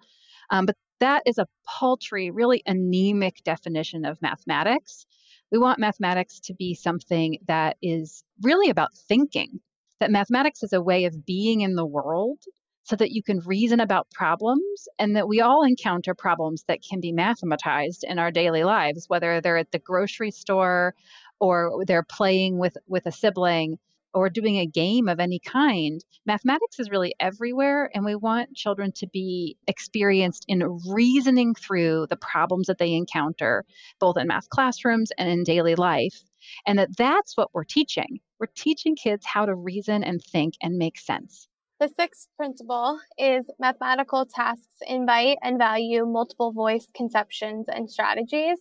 Um, 0.50 0.66
but 0.66 0.76
that 1.00 1.22
is 1.26 1.38
a 1.38 1.46
paltry, 1.66 2.30
really 2.30 2.62
anemic 2.66 3.42
definition 3.44 4.04
of 4.04 4.20
mathematics. 4.22 5.06
We 5.52 5.58
want 5.58 5.78
mathematics 5.78 6.40
to 6.40 6.54
be 6.54 6.74
something 6.74 7.38
that 7.46 7.76
is 7.82 8.24
really 8.42 8.70
about 8.70 8.94
thinking, 9.08 9.60
that 10.00 10.10
mathematics 10.10 10.62
is 10.62 10.72
a 10.72 10.82
way 10.82 11.04
of 11.04 11.26
being 11.26 11.60
in 11.60 11.74
the 11.74 11.86
world 11.86 12.38
so 12.84 12.96
that 12.96 13.12
you 13.12 13.22
can 13.22 13.40
reason 13.40 13.80
about 13.80 14.10
problems 14.10 14.88
and 14.98 15.16
that 15.16 15.26
we 15.26 15.40
all 15.40 15.64
encounter 15.64 16.14
problems 16.14 16.64
that 16.68 16.80
can 16.82 17.00
be 17.00 17.12
mathematized 17.12 18.04
in 18.04 18.18
our 18.18 18.30
daily 18.30 18.62
lives, 18.62 19.08
whether 19.08 19.40
they're 19.40 19.56
at 19.56 19.72
the 19.72 19.78
grocery 19.78 20.30
store 20.30 20.94
or 21.40 21.84
they're 21.86 22.04
playing 22.04 22.58
with, 22.58 22.76
with 22.86 23.06
a 23.06 23.12
sibling 23.12 23.78
or 24.14 24.30
doing 24.30 24.58
a 24.58 24.66
game 24.66 25.08
of 25.08 25.20
any 25.20 25.40
kind, 25.40 26.04
mathematics 26.24 26.78
is 26.78 26.90
really 26.90 27.14
everywhere. 27.20 27.90
And 27.94 28.04
we 28.04 28.14
want 28.14 28.54
children 28.54 28.92
to 28.92 29.06
be 29.06 29.56
experienced 29.66 30.44
in 30.48 30.78
reasoning 30.88 31.54
through 31.54 32.06
the 32.08 32.16
problems 32.16 32.68
that 32.68 32.78
they 32.78 32.92
encounter, 32.94 33.64
both 33.98 34.16
in 34.16 34.28
math 34.28 34.48
classrooms 34.48 35.10
and 35.18 35.28
in 35.28 35.42
daily 35.44 35.74
life. 35.74 36.22
And 36.66 36.78
that 36.78 36.96
that's 36.96 37.36
what 37.36 37.50
we're 37.52 37.64
teaching. 37.64 38.20
We're 38.38 38.46
teaching 38.54 38.96
kids 38.96 39.26
how 39.26 39.46
to 39.46 39.54
reason 39.54 40.04
and 40.04 40.22
think 40.22 40.54
and 40.62 40.76
make 40.76 40.98
sense. 40.98 41.48
The 41.80 41.88
sixth 41.88 42.28
principle 42.36 43.00
is 43.18 43.50
mathematical 43.58 44.26
tasks 44.26 44.76
invite 44.86 45.38
and 45.42 45.58
value 45.58 46.06
multiple 46.06 46.52
voice 46.52 46.86
conceptions 46.94 47.66
and 47.68 47.90
strategies. 47.90 48.58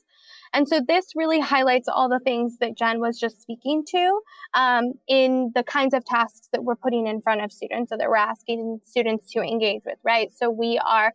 And 0.51 0.67
so 0.67 0.81
this 0.85 1.13
really 1.15 1.39
highlights 1.39 1.87
all 1.87 2.09
the 2.09 2.19
things 2.19 2.57
that 2.59 2.75
Jen 2.75 2.99
was 2.99 3.19
just 3.19 3.39
speaking 3.39 3.83
to 3.89 4.19
um, 4.55 4.93
in 5.07 5.51
the 5.53 5.63
kinds 5.63 5.93
of 5.93 6.03
tasks 6.03 6.49
that 6.53 6.63
we're 6.63 6.75
putting 6.75 7.05
in 7.05 7.21
front 7.21 7.43
of 7.43 7.51
students 7.51 7.91
or 7.91 7.97
that 7.99 8.09
we're 8.09 8.15
asking 8.15 8.79
students 8.83 9.31
to 9.33 9.41
engage 9.41 9.83
with, 9.85 9.99
right? 10.03 10.29
So 10.35 10.49
we 10.49 10.79
are 10.79 11.13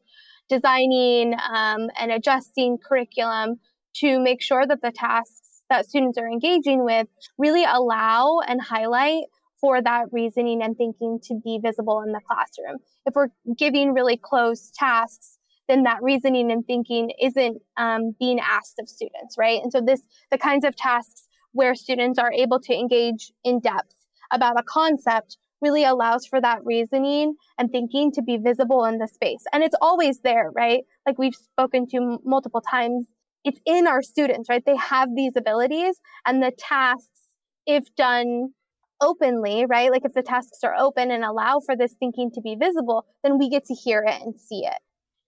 designing 0.49 1.35
um, 1.35 1.89
and 1.99 2.13
adjusting 2.13 2.79
curriculum 2.79 3.57
to 3.97 4.21
make 4.21 4.41
sure 4.41 4.65
that 4.67 4.83
the 4.83 4.93
tasks 4.93 5.63
that 5.69 5.87
students 5.87 6.17
are 6.17 6.29
engaging 6.29 6.85
with 6.85 7.09
really 7.37 7.65
allow 7.65 8.39
and 8.47 8.61
highlight 8.63 9.25
for 9.61 9.83
that 9.83 10.07
reasoning 10.13 10.63
and 10.63 10.77
thinking 10.77 11.19
to 11.25 11.41
be 11.43 11.59
visible 11.63 12.03
in 12.03 12.13
the 12.13 12.21
classroom. 12.21 12.79
If 13.07 13.15
we're 13.15 13.29
giving 13.57 13.93
really 13.93 14.17
close 14.17 14.71
tasks, 14.75 15.39
then 15.69 15.83
that 15.83 16.03
reasoning 16.03 16.51
and 16.51 16.67
thinking 16.67 17.11
isn't 17.21 17.61
um, 17.77 18.15
being 18.19 18.41
asked 18.41 18.79
of 18.81 18.89
students, 18.89 19.37
right? 19.37 19.61
And 19.63 19.71
so 19.71 19.81
this, 19.81 20.03
the 20.31 20.39
kinds 20.39 20.65
of 20.65 20.77
tasks 20.77 21.29
where 21.53 21.75
students 21.75 22.19
are 22.19 22.33
able 22.33 22.61
to 22.61 22.75
engage 22.75 23.33
in 23.45 23.61
depth 23.61 23.95
about 24.33 24.59
a 24.59 24.63
concept 24.63 25.37
really 25.61 25.85
allows 25.85 26.25
for 26.27 26.41
that 26.41 26.65
reasoning 26.65 27.35
and 27.59 27.71
thinking 27.71 28.13
to 28.13 28.23
be 28.23 28.37
visible 28.37 28.85
in 28.85 28.99
the 28.99 29.09
space. 29.09 29.45
And 29.53 29.63
it's 29.63 29.75
always 29.81 30.21
there, 30.21 30.51
right? 30.55 30.85
Like 31.07 31.19
we've 31.19 31.35
spoken 31.35 31.87
to 31.89 32.19
multiple 32.25 32.61
times. 32.61 33.09
It's 33.45 33.61
in 33.67 33.87
our 33.87 34.03
students, 34.03 34.49
right? 34.49 34.65
They 34.65 34.77
have 34.77 35.15
these 35.15 35.33
abilities 35.37 36.01
and 36.27 36.43
the 36.43 36.53
tasks, 36.57 37.21
if 37.67 37.95
done 37.97 38.53
openly, 39.01 39.67
right? 39.67 39.91
Like 39.91 40.05
if 40.05 40.13
the 40.13 40.23
tasks 40.23 40.59
are 40.63 40.75
open 40.77 41.11
and 41.11 41.25
allow 41.25 41.61
for 41.65 41.77
this 41.77 41.95
thinking 41.99 42.31
to 42.35 42.41
be 42.41 42.57
visible, 42.57 43.07
then 43.23 43.39
we 43.39 43.49
get 43.49 43.65
to 43.67 43.75
hear 43.75 44.05
it 44.07 44.21
and 44.23 44.39
see 44.39 44.63
it. 44.65 44.79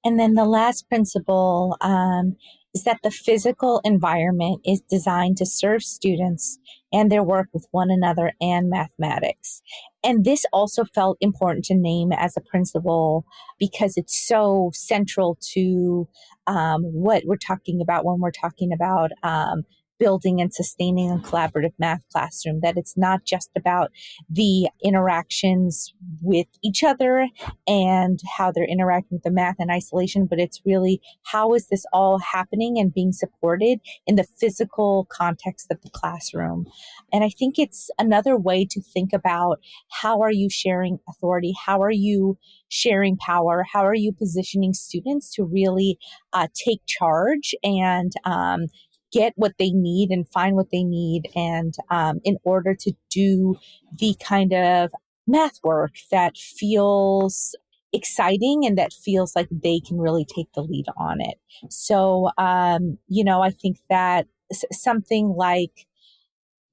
And 0.04 0.18
then 0.18 0.34
the 0.34 0.46
last 0.46 0.88
principle 0.88 1.76
um, 1.82 2.36
is 2.74 2.84
that 2.84 3.00
the 3.02 3.10
physical 3.10 3.80
environment 3.84 4.60
is 4.64 4.80
designed 4.88 5.36
to 5.38 5.46
serve 5.46 5.82
students 5.82 6.58
and 6.92 7.10
their 7.10 7.22
work 7.22 7.48
with 7.52 7.66
one 7.70 7.90
another 7.90 8.32
and 8.40 8.70
mathematics. 8.70 9.60
And 10.02 10.24
this 10.24 10.44
also 10.52 10.84
felt 10.84 11.18
important 11.20 11.64
to 11.66 11.74
name 11.74 12.12
as 12.12 12.36
a 12.36 12.40
principle 12.40 13.26
because 13.58 13.96
it's 13.96 14.26
so 14.26 14.70
central 14.72 15.36
to 15.52 16.08
um, 16.46 16.82
what 16.84 17.24
we're 17.26 17.36
talking 17.36 17.80
about 17.82 18.04
when 18.04 18.20
we're 18.20 18.30
talking 18.30 18.72
about 18.72 19.10
um, 19.22 19.64
building 20.00 20.40
and 20.40 20.52
sustaining 20.52 21.12
a 21.12 21.18
collaborative 21.18 21.74
math 21.78 22.00
classroom, 22.10 22.60
that 22.62 22.76
it's 22.76 22.96
not 22.96 23.24
just 23.24 23.50
about 23.54 23.90
the 24.28 24.68
interactions 24.82 25.94
with 26.22 26.46
each 26.64 26.82
other 26.82 27.28
and 27.68 28.18
how 28.36 28.50
they're 28.50 28.64
interacting 28.64 29.16
with 29.16 29.22
the 29.22 29.30
math 29.30 29.56
in 29.60 29.70
isolation, 29.70 30.26
but 30.26 30.40
it's 30.40 30.60
really 30.64 31.00
how 31.24 31.54
is 31.54 31.68
this 31.68 31.84
all 31.92 32.18
happening 32.18 32.78
and 32.78 32.94
being 32.94 33.12
supported 33.12 33.78
in 34.06 34.16
the 34.16 34.26
physical 34.40 35.06
context 35.12 35.66
of 35.70 35.80
the 35.82 35.90
classroom. 35.90 36.66
And 37.12 37.22
I 37.22 37.28
think 37.28 37.58
it's 37.58 37.90
another 37.98 38.36
way 38.36 38.66
to 38.70 38.80
think 38.80 39.12
about 39.12 39.60
how 39.90 40.22
are 40.22 40.32
you 40.32 40.48
sharing 40.50 40.98
authority? 41.08 41.54
How 41.66 41.82
are 41.82 41.92
you 41.92 42.38
sharing 42.70 43.18
power? 43.18 43.66
How 43.70 43.84
are 43.84 43.94
you 43.94 44.12
positioning 44.12 44.72
students 44.72 45.34
to 45.34 45.44
really 45.44 45.98
uh, 46.32 46.48
take 46.54 46.80
charge 46.86 47.54
and 47.62 48.12
um, 48.24 48.66
get 49.12 49.32
what 49.36 49.54
they 49.58 49.70
need 49.70 50.10
and 50.10 50.28
find 50.28 50.56
what 50.56 50.70
they 50.70 50.84
need. 50.84 51.28
And 51.34 51.74
um, 51.90 52.20
in 52.24 52.36
order 52.44 52.74
to 52.74 52.92
do 53.10 53.56
the 53.98 54.14
kind 54.22 54.52
of 54.52 54.90
math 55.26 55.58
work 55.62 55.92
that 56.10 56.36
feels 56.36 57.54
exciting 57.92 58.64
and 58.64 58.78
that 58.78 58.92
feels 58.92 59.34
like 59.34 59.48
they 59.50 59.80
can 59.80 59.98
really 59.98 60.24
take 60.24 60.52
the 60.54 60.62
lead 60.62 60.86
on 60.96 61.20
it. 61.20 61.38
So 61.70 62.30
um, 62.38 62.98
you 63.08 63.24
know 63.24 63.42
i 63.42 63.50
think 63.50 63.78
that 63.88 64.26
something 64.72 65.34
like 65.36 65.86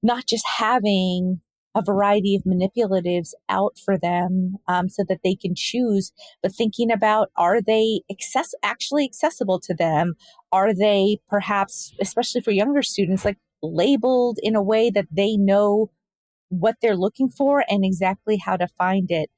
not 0.04 0.26
just 0.26 0.46
having 0.58 1.42
a 1.78 1.84
variety 1.84 2.36
of 2.36 2.42
manipulatives 2.44 3.34
out 3.50 3.78
for 3.86 4.00
them 4.00 4.56
um, 4.68 4.90
so 4.90 5.04
that 5.08 5.20
they 5.24 5.36
can 5.36 5.54
choose, 5.56 6.12
but 6.42 6.52
thinking 6.52 6.92
about 6.92 7.30
are 7.38 7.62
they 7.62 8.02
access- 8.12 8.56
actually 8.64 9.06
accessible 9.06 9.60
to 9.60 9.76
them? 9.76 10.16
Are 10.52 10.74
they 10.74 11.20
perhaps, 11.30 11.94
especially 12.02 12.42
for 12.42 12.50
younger 12.50 12.82
students, 12.82 13.24
like 13.24 13.38
labeled 13.62 14.40
in 14.42 14.56
a 14.56 14.64
way 14.64 14.90
that 14.90 15.06
they 15.12 15.38
know 15.38 15.92
what 16.50 16.78
they're 16.82 16.98
looking 16.98 17.30
for 17.30 17.64
and 17.70 17.86
exactly 17.86 18.38
how 18.38 18.58
to 18.58 18.68
find 18.76 19.12
it? 19.12 19.30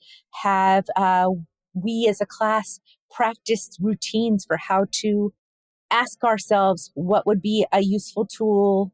Have 0.44 0.86
uh, 0.96 1.28
we 1.74 2.08
as 2.10 2.22
a 2.22 2.26
class 2.26 2.80
practiced 3.12 3.78
routines 3.82 4.46
for 4.46 4.56
how 4.56 4.86
to 5.02 5.34
ask 5.92 6.24
ourselves 6.24 6.92
what 6.94 7.28
would 7.28 7.42
be 7.42 7.66
a 7.74 7.82
useful 7.82 8.26
tool, 8.26 8.94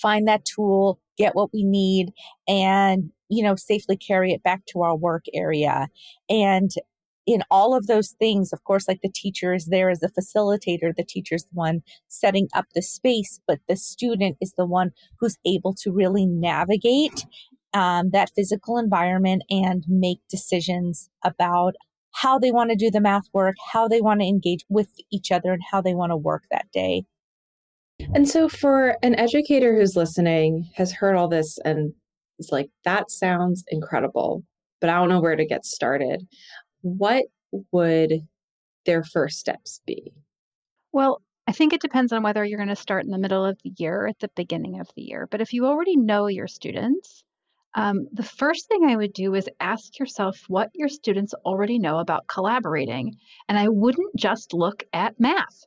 find 0.00 0.26
that 0.28 0.44
tool, 0.44 1.00
get 1.16 1.34
what 1.34 1.52
we 1.52 1.64
need 1.64 2.12
and, 2.46 3.10
you 3.28 3.42
know, 3.42 3.56
safely 3.56 3.96
carry 3.96 4.32
it 4.32 4.42
back 4.42 4.62
to 4.66 4.82
our 4.82 4.96
work 4.96 5.24
area. 5.34 5.88
And 6.28 6.70
in 7.26 7.42
all 7.50 7.74
of 7.74 7.86
those 7.86 8.10
things, 8.20 8.52
of 8.52 8.62
course, 8.64 8.86
like 8.86 9.00
the 9.02 9.10
teacher 9.12 9.52
is 9.52 9.66
there 9.66 9.90
as 9.90 10.02
a 10.02 10.08
facilitator, 10.08 10.94
the 10.96 11.04
teacher's 11.06 11.42
the 11.44 11.54
one 11.54 11.82
setting 12.06 12.48
up 12.54 12.66
the 12.74 12.82
space, 12.82 13.40
but 13.48 13.58
the 13.68 13.76
student 13.76 14.36
is 14.40 14.52
the 14.56 14.66
one 14.66 14.92
who's 15.18 15.36
able 15.44 15.74
to 15.74 15.90
really 15.90 16.24
navigate 16.24 17.26
um, 17.74 18.10
that 18.10 18.30
physical 18.34 18.78
environment 18.78 19.42
and 19.50 19.84
make 19.88 20.20
decisions 20.30 21.10
about 21.24 21.74
how 22.12 22.38
they 22.38 22.50
want 22.50 22.70
to 22.70 22.76
do 22.76 22.90
the 22.90 23.00
math 23.00 23.26
work, 23.34 23.56
how 23.72 23.88
they 23.88 24.00
want 24.00 24.20
to 24.20 24.26
engage 24.26 24.64
with 24.68 24.88
each 25.10 25.30
other, 25.30 25.52
and 25.52 25.62
how 25.70 25.82
they 25.82 25.94
want 25.94 26.10
to 26.10 26.16
work 26.16 26.44
that 26.50 26.66
day. 26.72 27.04
And 28.14 28.28
so, 28.28 28.48
for 28.48 28.96
an 29.02 29.14
educator 29.16 29.74
who's 29.74 29.96
listening, 29.96 30.70
has 30.76 30.92
heard 30.92 31.16
all 31.16 31.28
this 31.28 31.58
and 31.64 31.92
is 32.38 32.50
like, 32.52 32.70
that 32.84 33.10
sounds 33.10 33.64
incredible, 33.68 34.42
but 34.80 34.90
I 34.90 34.94
don't 34.98 35.08
know 35.08 35.20
where 35.20 35.36
to 35.36 35.46
get 35.46 35.64
started. 35.64 36.26
What 36.82 37.24
would 37.72 38.20
their 38.84 39.02
first 39.02 39.38
steps 39.38 39.80
be? 39.86 40.12
Well, 40.92 41.20
I 41.46 41.52
think 41.52 41.72
it 41.72 41.80
depends 41.80 42.12
on 42.12 42.22
whether 42.22 42.44
you're 42.44 42.58
going 42.58 42.68
to 42.68 42.76
start 42.76 43.04
in 43.04 43.10
the 43.10 43.18
middle 43.18 43.44
of 43.44 43.58
the 43.62 43.72
year 43.78 44.02
or 44.02 44.08
at 44.08 44.18
the 44.18 44.30
beginning 44.34 44.80
of 44.80 44.88
the 44.96 45.02
year. 45.02 45.28
But 45.30 45.40
if 45.40 45.52
you 45.52 45.66
already 45.66 45.96
know 45.96 46.26
your 46.26 46.48
students, 46.48 47.22
um, 47.74 48.08
the 48.12 48.22
first 48.22 48.68
thing 48.68 48.84
I 48.84 48.96
would 48.96 49.12
do 49.12 49.34
is 49.34 49.48
ask 49.60 49.98
yourself 49.98 50.40
what 50.48 50.70
your 50.74 50.88
students 50.88 51.34
already 51.44 51.78
know 51.78 51.98
about 51.98 52.26
collaborating. 52.26 53.14
And 53.48 53.58
I 53.58 53.68
wouldn't 53.68 54.16
just 54.16 54.54
look 54.54 54.82
at 54.92 55.20
math. 55.20 55.66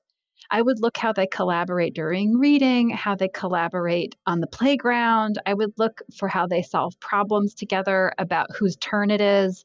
I 0.51 0.61
would 0.61 0.81
look 0.81 0.97
how 0.97 1.13
they 1.13 1.27
collaborate 1.27 1.93
during 1.93 2.37
reading, 2.37 2.89
how 2.89 3.15
they 3.15 3.27
collaborate 3.27 4.15
on 4.25 4.39
the 4.39 4.47
playground. 4.47 5.39
I 5.45 5.53
would 5.53 5.73
look 5.77 6.01
for 6.15 6.27
how 6.27 6.47
they 6.47 6.63
solve 6.63 6.99
problems 6.99 7.53
together 7.53 8.13
about 8.17 8.55
whose 8.55 8.75
turn 8.77 9.11
it 9.11 9.21
is 9.21 9.63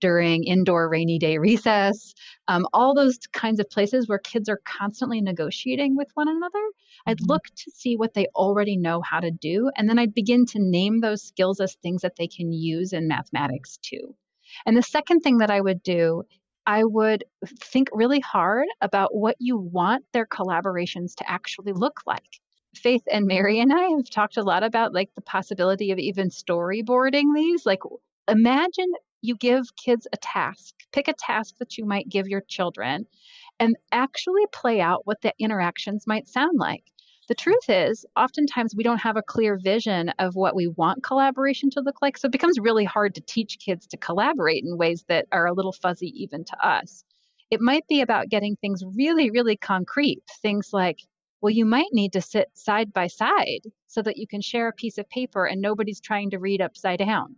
during 0.00 0.42
indoor 0.42 0.88
rainy 0.88 1.18
day 1.18 1.38
recess, 1.38 2.12
um, 2.48 2.66
all 2.72 2.92
those 2.92 3.18
kinds 3.32 3.60
of 3.60 3.70
places 3.70 4.08
where 4.08 4.18
kids 4.18 4.48
are 4.48 4.60
constantly 4.64 5.20
negotiating 5.20 5.96
with 5.96 6.08
one 6.14 6.28
another. 6.28 6.62
I'd 7.06 7.18
mm-hmm. 7.18 7.30
look 7.30 7.44
to 7.44 7.70
see 7.70 7.96
what 7.96 8.14
they 8.14 8.26
already 8.34 8.76
know 8.76 9.00
how 9.00 9.20
to 9.20 9.30
do, 9.30 9.70
and 9.76 9.88
then 9.88 9.98
I'd 9.98 10.12
begin 10.12 10.44
to 10.46 10.58
name 10.58 11.00
those 11.00 11.22
skills 11.22 11.60
as 11.60 11.74
things 11.76 12.02
that 12.02 12.16
they 12.16 12.26
can 12.26 12.52
use 12.52 12.92
in 12.92 13.06
mathematics 13.06 13.78
too. 13.80 14.16
And 14.66 14.76
the 14.76 14.82
second 14.82 15.20
thing 15.20 15.38
that 15.38 15.50
I 15.50 15.60
would 15.60 15.82
do 15.82 16.24
I 16.66 16.84
would 16.84 17.24
think 17.60 17.88
really 17.92 18.20
hard 18.20 18.68
about 18.80 19.14
what 19.14 19.36
you 19.38 19.56
want 19.56 20.04
their 20.12 20.26
collaborations 20.26 21.14
to 21.16 21.30
actually 21.30 21.72
look 21.72 22.00
like. 22.06 22.40
Faith 22.74 23.02
and 23.10 23.26
Mary 23.26 23.60
and 23.60 23.72
I 23.72 23.88
have 23.96 24.08
talked 24.08 24.36
a 24.36 24.42
lot 24.42 24.62
about 24.62 24.94
like 24.94 25.14
the 25.14 25.22
possibility 25.22 25.90
of 25.90 25.98
even 25.98 26.30
storyboarding 26.30 27.34
these. 27.34 27.66
Like 27.66 27.80
imagine 28.28 28.92
you 29.20 29.36
give 29.36 29.74
kids 29.76 30.06
a 30.12 30.16
task, 30.16 30.74
pick 30.92 31.08
a 31.08 31.12
task 31.14 31.56
that 31.58 31.76
you 31.76 31.84
might 31.84 32.08
give 32.08 32.28
your 32.28 32.40
children 32.42 33.06
and 33.60 33.76
actually 33.92 34.46
play 34.52 34.80
out 34.80 35.06
what 35.06 35.20
the 35.20 35.34
interactions 35.38 36.06
might 36.06 36.28
sound 36.28 36.58
like. 36.58 36.84
The 37.28 37.36
truth 37.36 37.68
is, 37.68 38.04
oftentimes 38.16 38.74
we 38.74 38.82
don't 38.82 38.98
have 38.98 39.16
a 39.16 39.22
clear 39.22 39.56
vision 39.56 40.08
of 40.18 40.34
what 40.34 40.56
we 40.56 40.66
want 40.66 41.04
collaboration 41.04 41.70
to 41.70 41.80
look 41.80 42.02
like. 42.02 42.18
So 42.18 42.26
it 42.26 42.32
becomes 42.32 42.58
really 42.58 42.84
hard 42.84 43.14
to 43.14 43.20
teach 43.20 43.60
kids 43.60 43.86
to 43.88 43.96
collaborate 43.96 44.64
in 44.64 44.76
ways 44.76 45.04
that 45.06 45.26
are 45.30 45.46
a 45.46 45.52
little 45.52 45.72
fuzzy 45.72 46.08
even 46.20 46.44
to 46.44 46.66
us. 46.66 47.04
It 47.48 47.60
might 47.60 47.86
be 47.86 48.00
about 48.00 48.28
getting 48.28 48.56
things 48.56 48.82
really, 48.96 49.30
really 49.30 49.56
concrete. 49.56 50.24
Things 50.40 50.70
like, 50.72 50.98
well, 51.40 51.52
you 51.52 51.64
might 51.64 51.90
need 51.92 52.12
to 52.14 52.20
sit 52.20 52.48
side 52.54 52.92
by 52.92 53.06
side 53.06 53.70
so 53.86 54.02
that 54.02 54.16
you 54.16 54.26
can 54.26 54.40
share 54.40 54.66
a 54.66 54.72
piece 54.72 54.98
of 54.98 55.08
paper 55.08 55.46
and 55.46 55.60
nobody's 55.60 56.00
trying 56.00 56.30
to 56.30 56.40
read 56.40 56.60
upside 56.60 56.98
down. 56.98 57.36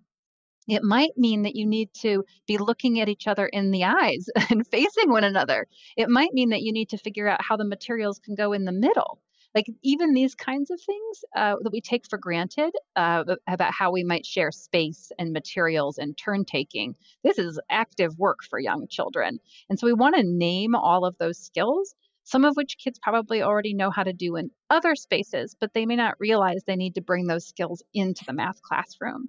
It 0.66 0.82
might 0.82 1.18
mean 1.18 1.42
that 1.42 1.56
you 1.56 1.66
need 1.66 1.92
to 2.00 2.24
be 2.46 2.56
looking 2.56 3.00
at 3.00 3.10
each 3.10 3.26
other 3.26 3.46
in 3.46 3.70
the 3.70 3.84
eyes 3.84 4.28
and 4.50 4.66
facing 4.66 5.10
one 5.10 5.24
another. 5.24 5.66
It 5.94 6.08
might 6.08 6.32
mean 6.32 6.48
that 6.50 6.62
you 6.62 6.72
need 6.72 6.88
to 6.88 6.96
figure 6.96 7.28
out 7.28 7.42
how 7.42 7.58
the 7.58 7.66
materials 7.66 8.18
can 8.18 8.34
go 8.34 8.54
in 8.54 8.64
the 8.64 8.72
middle 8.72 9.20
Like 9.54 9.66
even 9.82 10.12
these 10.12 10.34
kinds 10.34 10.70
of 10.70 10.80
things 10.80 11.24
uh, 11.36 11.56
that 11.62 11.72
we 11.72 11.80
take 11.80 12.08
for 12.08 12.18
granted 12.18 12.72
uh, 12.96 13.24
about 13.46 13.72
how 13.72 13.92
we 13.92 14.02
might 14.02 14.26
share 14.26 14.50
space 14.50 15.12
and 15.18 15.32
materials 15.32 15.98
and 15.98 16.16
turn 16.16 16.44
taking, 16.44 16.94
this 17.22 17.38
is 17.38 17.60
active 17.70 18.18
work 18.18 18.38
for 18.48 18.58
young 18.58 18.88
children. 18.88 19.38
And 19.70 19.78
so 19.78 19.86
we 19.86 19.92
want 19.92 20.16
to 20.16 20.22
name 20.24 20.74
all 20.74 21.04
of 21.04 21.16
those 21.18 21.38
skills 21.38 21.94
some 22.24 22.44
of 22.44 22.56
which 22.56 22.78
kids 22.78 22.98
probably 22.98 23.42
already 23.42 23.74
know 23.74 23.90
how 23.90 24.02
to 24.02 24.12
do 24.12 24.36
in 24.36 24.50
other 24.70 24.94
spaces, 24.94 25.54
but 25.60 25.74
they 25.74 25.84
may 25.84 25.96
not 25.96 26.18
realize 26.18 26.64
they 26.64 26.74
need 26.74 26.94
to 26.94 27.02
bring 27.02 27.26
those 27.26 27.46
skills 27.46 27.82
into 27.92 28.24
the 28.24 28.32
math 28.32 28.60
classroom. 28.62 29.28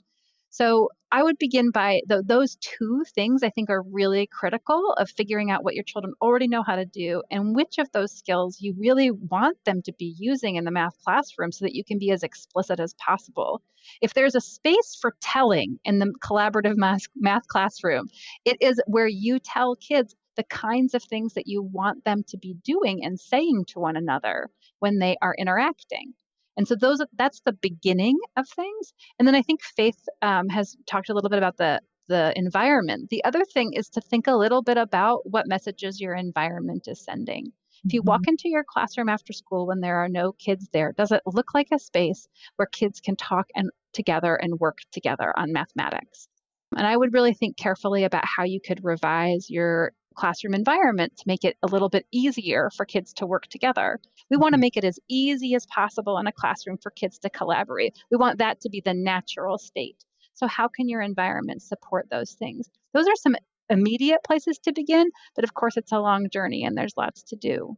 So 0.58 0.88
I 1.12 1.22
would 1.22 1.38
begin 1.38 1.70
by 1.72 2.00
those 2.08 2.56
two 2.62 3.04
things 3.14 3.44
I 3.44 3.50
think 3.50 3.70
are 3.70 3.84
really 3.92 4.26
critical 4.26 4.94
of 4.98 5.10
figuring 5.10 5.52
out 5.52 5.66
what 5.66 5.76
your 5.76 5.84
children 5.84 6.14
already 6.22 6.48
know 6.48 6.64
how 6.64 6.78
to 6.78 6.86
do 6.86 7.22
and 7.30 7.54
which 7.54 7.78
of 7.78 7.92
those 7.92 8.14
skills 8.14 8.62
you 8.62 8.74
really 8.78 9.12
want 9.12 9.58
them 9.66 9.82
to 9.82 9.92
be 9.92 10.16
using 10.18 10.56
in 10.56 10.64
the 10.64 10.72
math 10.72 10.96
classroom 11.04 11.52
so 11.52 11.66
that 11.66 11.76
you 11.76 11.84
can 11.84 12.00
be 12.00 12.10
as 12.10 12.24
explicit 12.24 12.80
as 12.80 12.94
possible. 12.94 13.62
If 14.00 14.14
there's 14.14 14.34
a 14.34 14.40
space 14.40 14.98
for 15.02 15.18
telling 15.20 15.78
in 15.84 16.00
the 16.00 16.14
collaborative 16.24 16.78
math, 16.78 17.02
math 17.18 17.50
classroom, 17.50 18.08
it 18.46 18.56
is 18.62 18.82
where 18.88 19.08
you 19.08 19.40
tell 19.40 19.76
kids, 19.76 20.16
the 20.38 20.44
kinds 20.44 20.94
of 20.94 21.04
things 21.04 21.34
that 21.34 21.48
you 21.48 21.64
want 21.64 22.06
them 22.06 22.24
to 22.30 22.38
be 22.38 22.56
doing 22.64 23.04
and 23.04 23.20
saying 23.20 23.66
to 23.68 23.80
one 23.80 23.98
another 23.98 24.50
when 24.80 25.00
they 25.00 25.18
are 25.22 25.36
interacting. 25.38 26.14
And 26.58 26.68
so 26.68 26.76
those 26.76 27.00
that's 27.18 27.42
the 27.42 27.54
beginning 27.54 28.18
of 28.38 28.48
things. 28.48 28.94
And 29.20 29.28
then 29.28 29.36
I 29.36 29.42
think 29.42 29.62
Faith 29.64 30.00
um, 30.22 30.50
has 30.50 30.76
talked 30.88 31.10
a 31.10 31.14
little 31.14 31.30
bit 31.30 31.38
about 31.40 31.58
the 31.58 31.82
the 32.08 32.34
environment. 32.36 33.10
The 33.10 33.24
other 33.24 33.44
thing 33.46 33.74
is 33.74 33.90
to 33.90 34.02
think 34.02 34.28
a 34.28 34.36
little 34.36 34.62
bit 34.62 34.78
about 34.78 35.22
what 35.30 35.48
messages 35.48 36.00
your 36.00 36.14
environment 36.14 36.88
is 36.88 37.04
sending. 37.04 37.52
If 37.84 37.94
you 37.94 38.02
walk 38.02 38.22
mm-hmm. 38.22 38.30
into 38.30 38.50
your 38.50 38.64
classroom 38.68 39.10
after 39.10 39.34
school 39.34 39.68
when 39.68 39.82
there 39.82 39.98
are 39.98 40.10
no 40.10 40.32
kids 40.34 40.70
there, 40.72 40.94
does 40.98 41.12
it 41.12 41.22
look 41.26 41.54
like 41.54 41.68
a 41.72 41.80
space 41.80 42.28
where 42.56 42.68
kids 42.68 43.00
can 43.00 43.16
talk 43.16 43.48
and 43.56 43.70
together 43.94 44.36
and 44.36 44.60
work 44.60 44.80
together 44.92 45.34
on 45.38 45.52
mathematics? 45.52 46.28
And 46.76 46.86
I 46.86 46.98
would 46.98 47.14
really 47.14 47.34
think 47.34 47.58
carefully 47.58 48.04
about 48.04 48.26
how 48.26 48.44
you 48.44 48.60
could 48.60 48.84
revise 48.84 49.50
your 49.50 49.94
classroom 50.16 50.54
environment 50.54 51.16
to 51.18 51.24
make 51.28 51.44
it 51.44 51.58
a 51.64 51.68
little 51.68 51.90
bit 51.90 52.06
easier 52.12 52.70
for 52.76 52.86
kids 52.86 53.14
to 53.14 53.26
work 53.26 53.48
together. 53.48 54.00
We 54.30 54.38
want 54.38 54.54
to 54.54 54.56
mm-hmm. 54.56 54.62
make 54.62 54.78
it 54.78 54.84
as 54.84 55.00
easy 55.08 55.56
as 55.56 55.66
possible 55.68 56.18
in 56.18 56.28
a 56.28 56.32
classroom 56.32 56.78
for 56.82 56.92
kids 56.92 57.20
to 57.20 57.30
collaborate. 57.30 57.96
We 58.12 58.18
want 58.18 58.40
that 58.40 58.62
to 58.62 58.70
be 58.70 58.82
the 58.82 58.94
natural 58.94 59.58
state. 59.58 60.04
So, 60.34 60.48
how 60.48 60.68
can 60.68 60.90
your 60.90 61.02
environment 61.02 61.62
support 61.62 62.08
those 62.10 62.34
things? 62.34 62.70
Those 62.94 63.08
are 63.08 63.16
some 63.16 63.36
immediate 63.70 64.24
places 64.24 64.58
to 64.60 64.74
begin, 64.74 65.10
but 65.36 65.44
of 65.44 65.54
course, 65.54 65.78
it's 65.78 65.92
a 65.92 66.00
long 66.00 66.30
journey 66.30 66.64
and 66.64 66.78
there's 66.78 66.98
lots 66.98 67.24
to 67.24 67.36
do. 67.36 67.78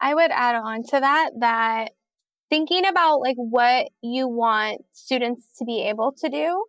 I 0.00 0.14
would 0.14 0.30
add 0.30 0.56
on 0.56 0.82
to 0.84 1.00
that 1.00 1.30
that 1.40 1.92
thinking 2.50 2.86
about 2.86 3.20
like 3.20 3.36
what 3.36 3.88
you 4.02 4.28
want 4.28 4.82
students 4.92 5.48
to 5.58 5.64
be 5.64 5.82
able 5.88 6.12
to 6.12 6.28
do 6.28 6.64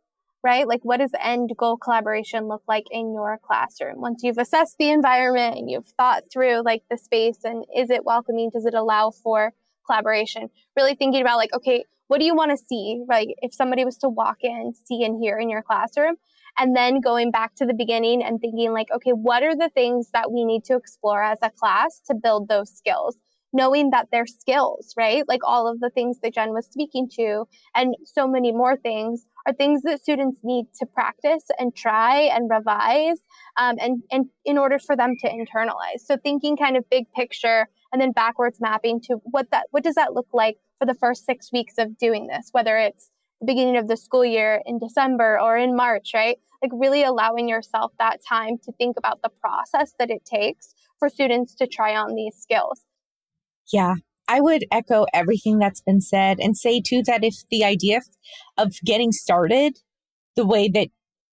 right? 0.48 0.66
Like, 0.66 0.80
what 0.84 1.02
does 1.02 1.12
end 1.22 1.52
goal 1.58 1.76
collaboration 1.76 2.48
look 2.48 2.64
like 2.70 2.86
in 2.90 3.12
your 3.12 3.38
classroom? 3.46 4.00
Once 4.00 4.22
you've 4.24 4.38
assessed 4.38 4.78
the 4.80 4.90
environment 4.90 5.58
and 5.58 5.70
you've 5.70 5.90
thought 5.98 6.24
through 6.32 6.64
like 6.64 6.84
the 6.90 6.98
space 6.98 7.40
and 7.44 7.66
is 7.76 7.90
it 7.90 8.06
welcoming? 8.06 8.50
Does 8.50 8.66
it 8.66 8.74
allow 8.74 9.12
for 9.12 9.52
collaboration? 9.86 10.50
Really 10.78 10.96
thinking 10.96 11.20
about 11.20 11.36
like, 11.36 11.54
okay, 11.54 11.84
what 12.08 12.22
do 12.22 12.26
you 12.26 12.34
want 12.34 12.52
to 12.52 12.58
see? 12.58 13.04
Right? 13.10 13.28
If 13.42 13.54
somebody 13.54 13.84
was 13.84 13.98
to 13.98 14.08
walk 14.08 14.38
in, 14.42 14.72
see 14.74 15.04
and 15.04 15.22
hear 15.22 15.38
in 15.38 15.50
your 15.50 15.64
classroom, 15.64 16.16
and 16.58 16.74
then 16.74 17.02
going 17.02 17.30
back 17.30 17.54
to 17.56 17.66
the 17.66 17.74
beginning 17.74 18.24
and 18.24 18.40
thinking 18.40 18.72
like, 18.72 18.88
okay, 18.96 19.12
what 19.12 19.44
are 19.44 19.54
the 19.54 19.70
things 19.76 20.12
that 20.14 20.32
we 20.32 20.46
need 20.46 20.64
to 20.64 20.78
explore 20.78 21.22
as 21.22 21.40
a 21.42 21.50
class 21.50 22.00
to 22.08 22.16
build 22.16 22.48
those 22.48 22.72
skills? 22.74 23.18
Knowing 23.54 23.92
that 23.92 24.08
they're 24.12 24.28
skills, 24.28 24.94
right? 24.98 25.24
Like 25.28 25.42
all 25.44 25.68
of 25.68 25.80
the 25.80 25.90
things 25.90 26.20
that 26.22 26.34
Jen 26.34 26.52
was 26.54 26.66
speaking 26.66 27.10
to 27.16 27.46
and 27.76 27.96
so 28.06 28.28
many 28.28 28.52
more 28.52 28.76
things 28.76 29.26
are 29.46 29.54
things 29.54 29.84
that 29.84 30.02
students 30.02 30.40
need 30.44 30.66
to 30.80 30.86
practice 30.86 31.46
and 31.58 31.76
try 31.76 32.22
and 32.22 32.50
revise 32.50 33.20
um, 33.58 33.78
and, 33.80 34.04
and 34.12 34.26
in 34.46 34.58
order 34.58 34.78
for 34.78 34.96
them 34.96 35.16
to 35.22 35.30
internalize. 35.30 36.02
So 36.06 36.18
thinking 36.18 36.58
kind 36.58 36.76
of 36.78 36.90
big 36.90 37.06
picture 37.16 37.68
and 37.92 38.02
then 38.02 38.12
backwards 38.12 38.60
mapping 38.60 39.00
to 39.02 39.18
what 39.24 39.50
that 39.52 39.68
what 39.72 39.84
does 39.84 39.96
that 39.96 40.14
look 40.14 40.28
like 40.34 40.58
for 40.78 40.86
the 40.86 40.94
first 40.94 41.26
six 41.26 41.52
weeks 41.52 41.76
of 41.78 41.98
doing 41.98 42.28
this, 42.28 42.50
whether 42.52 42.78
it's 42.78 43.10
the 43.40 43.46
beginning 43.46 43.78
of 43.78 43.88
the 43.88 43.98
school 43.98 44.26
year 44.26 44.62
in 44.66 44.80
December 44.80 45.40
or 45.40 45.58
in 45.58 45.76
March, 45.76 46.12
right? 46.14 46.38
Like 46.62 46.72
really 46.74 47.04
allowing 47.04 47.48
yourself 47.48 47.92
that 48.00 48.20
time 48.28 48.58
to 48.64 48.72
think 48.74 48.98
about 48.98 49.22
the 49.22 49.30
process 49.30 49.94
that 50.00 50.10
it 50.10 50.26
takes 50.26 50.74
for 51.00 51.08
students 51.10 51.54
to 51.56 51.68
try 51.68 51.96
on 51.96 52.16
these 52.16 52.36
skills. 52.36 52.82
Yeah, 53.72 53.96
I 54.28 54.42
would 54.42 54.66
echo 54.72 55.06
everything 55.14 55.60
that's 55.60 55.82
been 55.82 56.02
said 56.02 56.40
and 56.40 56.58
say 56.58 56.82
too 56.82 57.04
that 57.06 57.24
if 57.24 57.36
the 57.50 57.64
idea 57.64 58.02
of 58.58 58.76
getting 58.86 59.12
started 59.12 59.78
the 60.36 60.46
way 60.46 60.70
that 60.70 60.90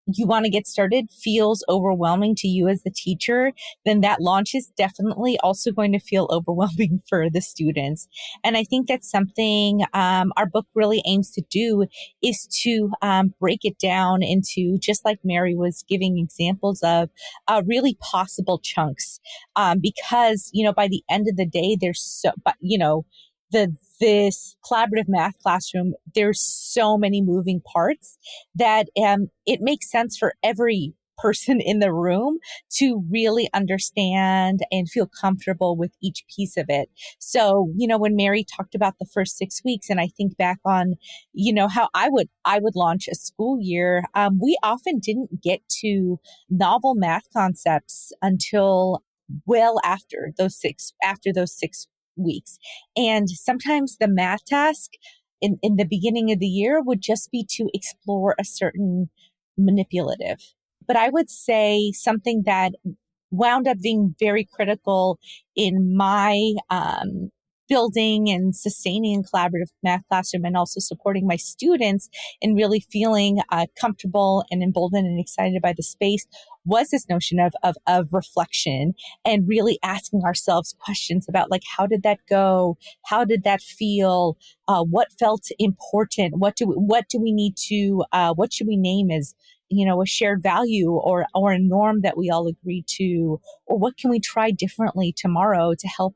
you 0.06 0.26
want 0.26 0.44
to 0.44 0.50
get 0.50 0.66
started 0.66 1.10
feels 1.10 1.64
overwhelming 1.68 2.34
to 2.36 2.48
you 2.48 2.68
as 2.68 2.82
the 2.82 2.90
teacher, 2.90 3.52
then 3.84 4.00
that 4.00 4.20
launch 4.20 4.54
is 4.54 4.70
definitely 4.76 5.38
also 5.42 5.70
going 5.70 5.92
to 5.92 5.98
feel 5.98 6.28
overwhelming 6.30 7.00
for 7.08 7.28
the 7.30 7.40
students. 7.40 8.08
And 8.44 8.56
I 8.56 8.64
think 8.64 8.88
that's 8.88 9.10
something 9.10 9.82
um, 9.92 10.32
our 10.36 10.46
book 10.46 10.66
really 10.74 11.02
aims 11.06 11.30
to 11.32 11.42
do 11.50 11.86
is 12.22 12.46
to 12.62 12.90
um, 13.02 13.34
break 13.40 13.60
it 13.64 13.78
down 13.78 14.22
into 14.22 14.78
just 14.78 15.04
like 15.04 15.18
Mary 15.24 15.54
was 15.54 15.84
giving 15.88 16.18
examples 16.18 16.80
of 16.82 17.10
uh, 17.48 17.62
really 17.66 17.96
possible 18.00 18.58
chunks. 18.58 19.20
Um, 19.56 19.78
because, 19.80 20.50
you 20.52 20.64
know, 20.64 20.72
by 20.72 20.88
the 20.88 21.02
end 21.10 21.26
of 21.28 21.36
the 21.36 21.46
day, 21.46 21.76
there's 21.80 22.02
so, 22.02 22.30
but, 22.44 22.54
you 22.60 22.78
know, 22.78 23.04
the 23.52 23.76
this 24.00 24.56
collaborative 24.68 25.06
math 25.06 25.38
classroom, 25.40 25.94
there's 26.14 26.40
so 26.40 26.98
many 26.98 27.22
moving 27.22 27.60
parts 27.60 28.18
that 28.54 28.88
um, 29.00 29.28
it 29.46 29.60
makes 29.60 29.90
sense 29.90 30.18
for 30.18 30.34
every 30.42 30.92
person 31.18 31.60
in 31.60 31.78
the 31.78 31.92
room 31.92 32.38
to 32.68 33.04
really 33.08 33.48
understand 33.54 34.60
and 34.72 34.90
feel 34.90 35.06
comfortable 35.06 35.76
with 35.76 35.92
each 36.02 36.24
piece 36.34 36.56
of 36.56 36.66
it. 36.68 36.88
So, 37.20 37.70
you 37.76 37.86
know, 37.86 37.98
when 37.98 38.16
Mary 38.16 38.44
talked 38.44 38.74
about 38.74 38.94
the 38.98 39.06
first 39.06 39.36
six 39.36 39.60
weeks, 39.64 39.88
and 39.88 40.00
I 40.00 40.08
think 40.08 40.36
back 40.36 40.58
on, 40.64 40.94
you 41.32 41.52
know, 41.52 41.68
how 41.68 41.88
I 41.94 42.08
would 42.08 42.28
I 42.44 42.58
would 42.58 42.74
launch 42.74 43.06
a 43.08 43.14
school 43.14 43.58
year, 43.60 44.04
um, 44.14 44.40
we 44.42 44.58
often 44.64 44.98
didn't 44.98 45.40
get 45.42 45.60
to 45.80 46.18
novel 46.50 46.94
math 46.96 47.24
concepts 47.32 48.12
until 48.20 49.04
well 49.46 49.78
after 49.84 50.32
those 50.36 50.60
six 50.60 50.92
after 51.02 51.32
those 51.32 51.56
six 51.56 51.86
weeks. 52.22 52.58
And 52.96 53.28
sometimes 53.28 53.96
the 53.96 54.08
math 54.08 54.44
task 54.44 54.92
in, 55.40 55.58
in 55.62 55.76
the 55.76 55.84
beginning 55.84 56.30
of 56.32 56.38
the 56.38 56.46
year 56.46 56.82
would 56.82 57.00
just 57.00 57.30
be 57.30 57.46
to 57.50 57.68
explore 57.74 58.34
a 58.38 58.44
certain 58.44 59.10
manipulative. 59.58 60.38
But 60.86 60.96
I 60.96 61.10
would 61.10 61.30
say 61.30 61.92
something 61.94 62.42
that 62.46 62.72
wound 63.30 63.66
up 63.66 63.80
being 63.80 64.14
very 64.18 64.44
critical 64.44 65.18
in 65.56 65.96
my 65.96 66.52
um, 66.70 67.30
building 67.72 68.28
and 68.28 68.54
sustaining 68.54 69.20
a 69.20 69.22
collaborative 69.22 69.70
math 69.82 70.02
classroom 70.10 70.44
and 70.44 70.58
also 70.58 70.78
supporting 70.78 71.26
my 71.26 71.36
students 71.36 72.10
and 72.42 72.54
really 72.54 72.80
feeling 72.80 73.40
uh, 73.50 73.64
comfortable 73.80 74.44
and 74.50 74.62
emboldened 74.62 75.06
and 75.06 75.18
excited 75.18 75.62
by 75.62 75.72
the 75.74 75.82
space 75.82 76.26
was 76.66 76.90
this 76.90 77.08
notion 77.08 77.40
of, 77.40 77.54
of, 77.62 77.74
of 77.86 78.08
reflection 78.12 78.92
and 79.24 79.48
really 79.48 79.78
asking 79.82 80.20
ourselves 80.22 80.74
questions 80.78 81.24
about 81.30 81.50
like, 81.50 81.62
how 81.78 81.86
did 81.86 82.02
that 82.02 82.18
go? 82.28 82.76
How 83.06 83.24
did 83.24 83.42
that 83.44 83.62
feel? 83.62 84.36
Uh, 84.68 84.82
what 84.84 85.08
felt 85.18 85.46
important? 85.58 86.36
What 86.36 86.56
do 86.56 86.66
we, 86.66 86.74
what 86.74 87.08
do 87.08 87.18
we 87.18 87.32
need 87.32 87.54
to, 87.68 88.04
uh, 88.12 88.34
what 88.34 88.52
should 88.52 88.66
we 88.66 88.76
name 88.76 89.10
as, 89.10 89.34
you 89.70 89.86
know, 89.86 90.02
a 90.02 90.06
shared 90.06 90.42
value 90.42 90.90
or, 90.90 91.24
or 91.34 91.52
a 91.52 91.58
norm 91.58 92.02
that 92.02 92.18
we 92.18 92.28
all 92.28 92.46
agree 92.46 92.84
to? 92.98 93.40
Or 93.64 93.78
what 93.78 93.96
can 93.96 94.10
we 94.10 94.20
try 94.20 94.50
differently 94.50 95.14
tomorrow 95.16 95.72
to 95.72 95.88
help 95.88 96.14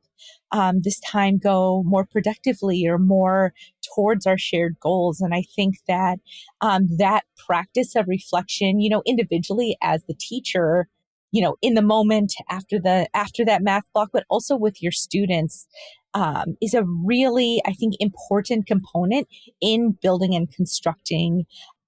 um, 0.52 0.80
this 0.82 1.00
time 1.00 1.38
go 1.38 1.82
more 1.84 2.04
productively 2.04 2.86
or 2.86 2.98
more 2.98 3.52
towards 3.94 4.26
our 4.26 4.38
shared 4.38 4.76
goals. 4.80 5.20
And 5.20 5.34
I 5.34 5.42
think 5.54 5.76
that 5.88 6.18
um, 6.60 6.88
that 6.98 7.24
practice 7.46 7.94
of 7.96 8.06
reflection, 8.08 8.80
you 8.80 8.90
know, 8.90 9.02
individually 9.06 9.76
as 9.82 10.02
the 10.04 10.14
teacher, 10.14 10.88
you 11.32 11.42
know, 11.42 11.56
in 11.62 11.74
the 11.74 11.82
moment 11.82 12.34
after 12.48 12.78
the 12.78 13.08
after 13.14 13.44
that 13.44 13.62
math 13.62 13.84
block, 13.92 14.10
but 14.12 14.24
also 14.28 14.56
with 14.56 14.82
your 14.82 14.92
students, 14.92 15.66
um, 16.14 16.56
is 16.62 16.74
a 16.74 16.84
really, 17.04 17.60
I 17.66 17.72
think, 17.72 17.94
important 18.00 18.66
component 18.66 19.28
in 19.60 19.98
building 20.00 20.34
and 20.34 20.50
constructing 20.50 21.44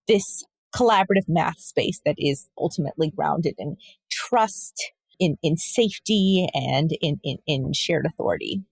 this 0.07 0.45
collaborative 0.75 1.29
math 1.29 1.59
space 1.61 2.01
that 2.05 2.17
is 2.19 2.49
ultimately 2.59 3.11
grounded 3.11 3.55
in 3.59 3.77
trust 4.11 4.93
in, 5.19 5.37
in 5.43 5.57
safety 5.57 6.49
and 6.55 6.91
in, 7.01 7.21
in, 7.23 7.39
in 7.47 7.73
shared 7.73 8.07
authority. 8.07 8.63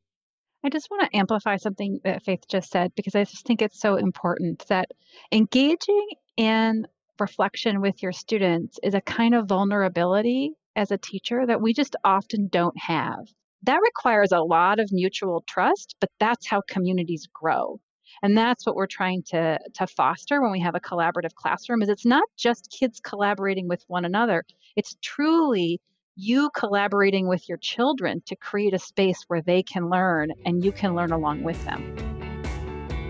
I 0.65 0.69
just 0.69 0.91
want 0.91 1.03
to 1.11 1.17
amplify 1.17 1.57
something 1.57 2.01
that 2.03 2.25
Faith 2.25 2.45
just 2.49 2.71
said 2.71 2.93
because 2.97 3.15
I 3.15 3.25
just 3.25 3.47
think 3.47 3.63
it's 3.63 3.81
so 3.81 3.97
important 3.97 4.67
that 4.69 4.91
engaging 5.31 6.09
in 6.37 6.87
reflection 7.21 7.81
with 7.81 8.03
your 8.03 8.13
students 8.13 8.79
is 8.83 8.95
a 8.95 9.01
kind 9.01 9.35
of 9.35 9.49
vulnerability 9.49 10.53
as 10.75 10.91
a 10.91 10.99
teacher 10.99 11.47
that 11.47 11.63
we 11.63 11.73
just 11.73 11.97
often 12.05 12.49
don't 12.49 12.77
have. 12.79 13.21
that 13.63 13.81
requires 13.83 14.33
a 14.33 14.41
lot 14.41 14.79
of 14.79 14.91
mutual 14.93 15.43
trust, 15.47 15.97
but 16.01 16.11
that's 16.21 16.47
how 16.47 16.63
communities 16.69 17.29
grow. 17.33 17.81
And 18.23 18.37
that's 18.37 18.65
what 18.65 18.77
we're 18.77 18.87
trying 18.87 19.23
to, 19.25 19.59
to 19.75 19.87
foster 19.87 20.41
when 20.41 20.53
we 20.53 20.61
have 20.61 20.75
a 20.75 20.81
collaborative 20.81 21.35
classroom 21.35 21.83
is 21.83 21.89
it's 21.89 22.07
not 22.07 22.25
just 22.39 22.75
kids 22.79 23.01
collaborating 23.01 23.69
with 23.69 23.85
one 23.89 24.05
another. 24.05 24.45
It's 24.77 24.97
truly 25.03 25.81
you 26.17 26.51
collaborating 26.51 27.29
with 27.29 27.49
your 27.49 27.59
children 27.59 28.23
to 28.27 28.35
create 28.35 28.75
a 28.75 28.79
space 28.79 29.25
where 29.29 29.43
they 29.43 29.63
can 29.63 29.91
learn 29.91 30.33
and 30.45 30.65
you 30.65 30.73
can 30.73 30.95
learn 30.95 31.13
along 31.13 31.43
with 31.43 31.63
them. 31.65 31.95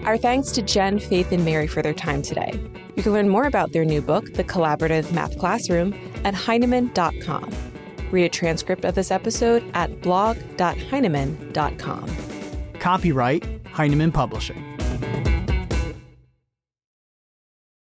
Our 0.04 0.18
thanks 0.18 0.52
to 0.52 0.62
Jen, 0.62 0.98
Faith, 0.98 1.32
and 1.32 1.44
Mary 1.44 1.66
for 1.66 1.82
their 1.82 1.94
time 1.94 2.22
today. 2.22 2.52
You 2.96 3.02
can 3.02 3.12
learn 3.12 3.28
more 3.28 3.46
about 3.46 3.72
their 3.72 3.84
new 3.84 4.00
book, 4.00 4.34
The 4.34 4.44
Collaborative 4.44 5.12
Math 5.12 5.36
Classroom, 5.38 5.94
at 6.24 6.34
Heinemann.com. 6.34 7.52
Read 8.10 8.24
a 8.24 8.28
transcript 8.28 8.84
of 8.84 8.94
this 8.94 9.10
episode 9.10 9.68
at 9.74 10.00
blog.heinemann.com. 10.00 12.16
Copyright 12.78 13.66
Heinemann 13.66 14.12
Publishing. 14.12 14.62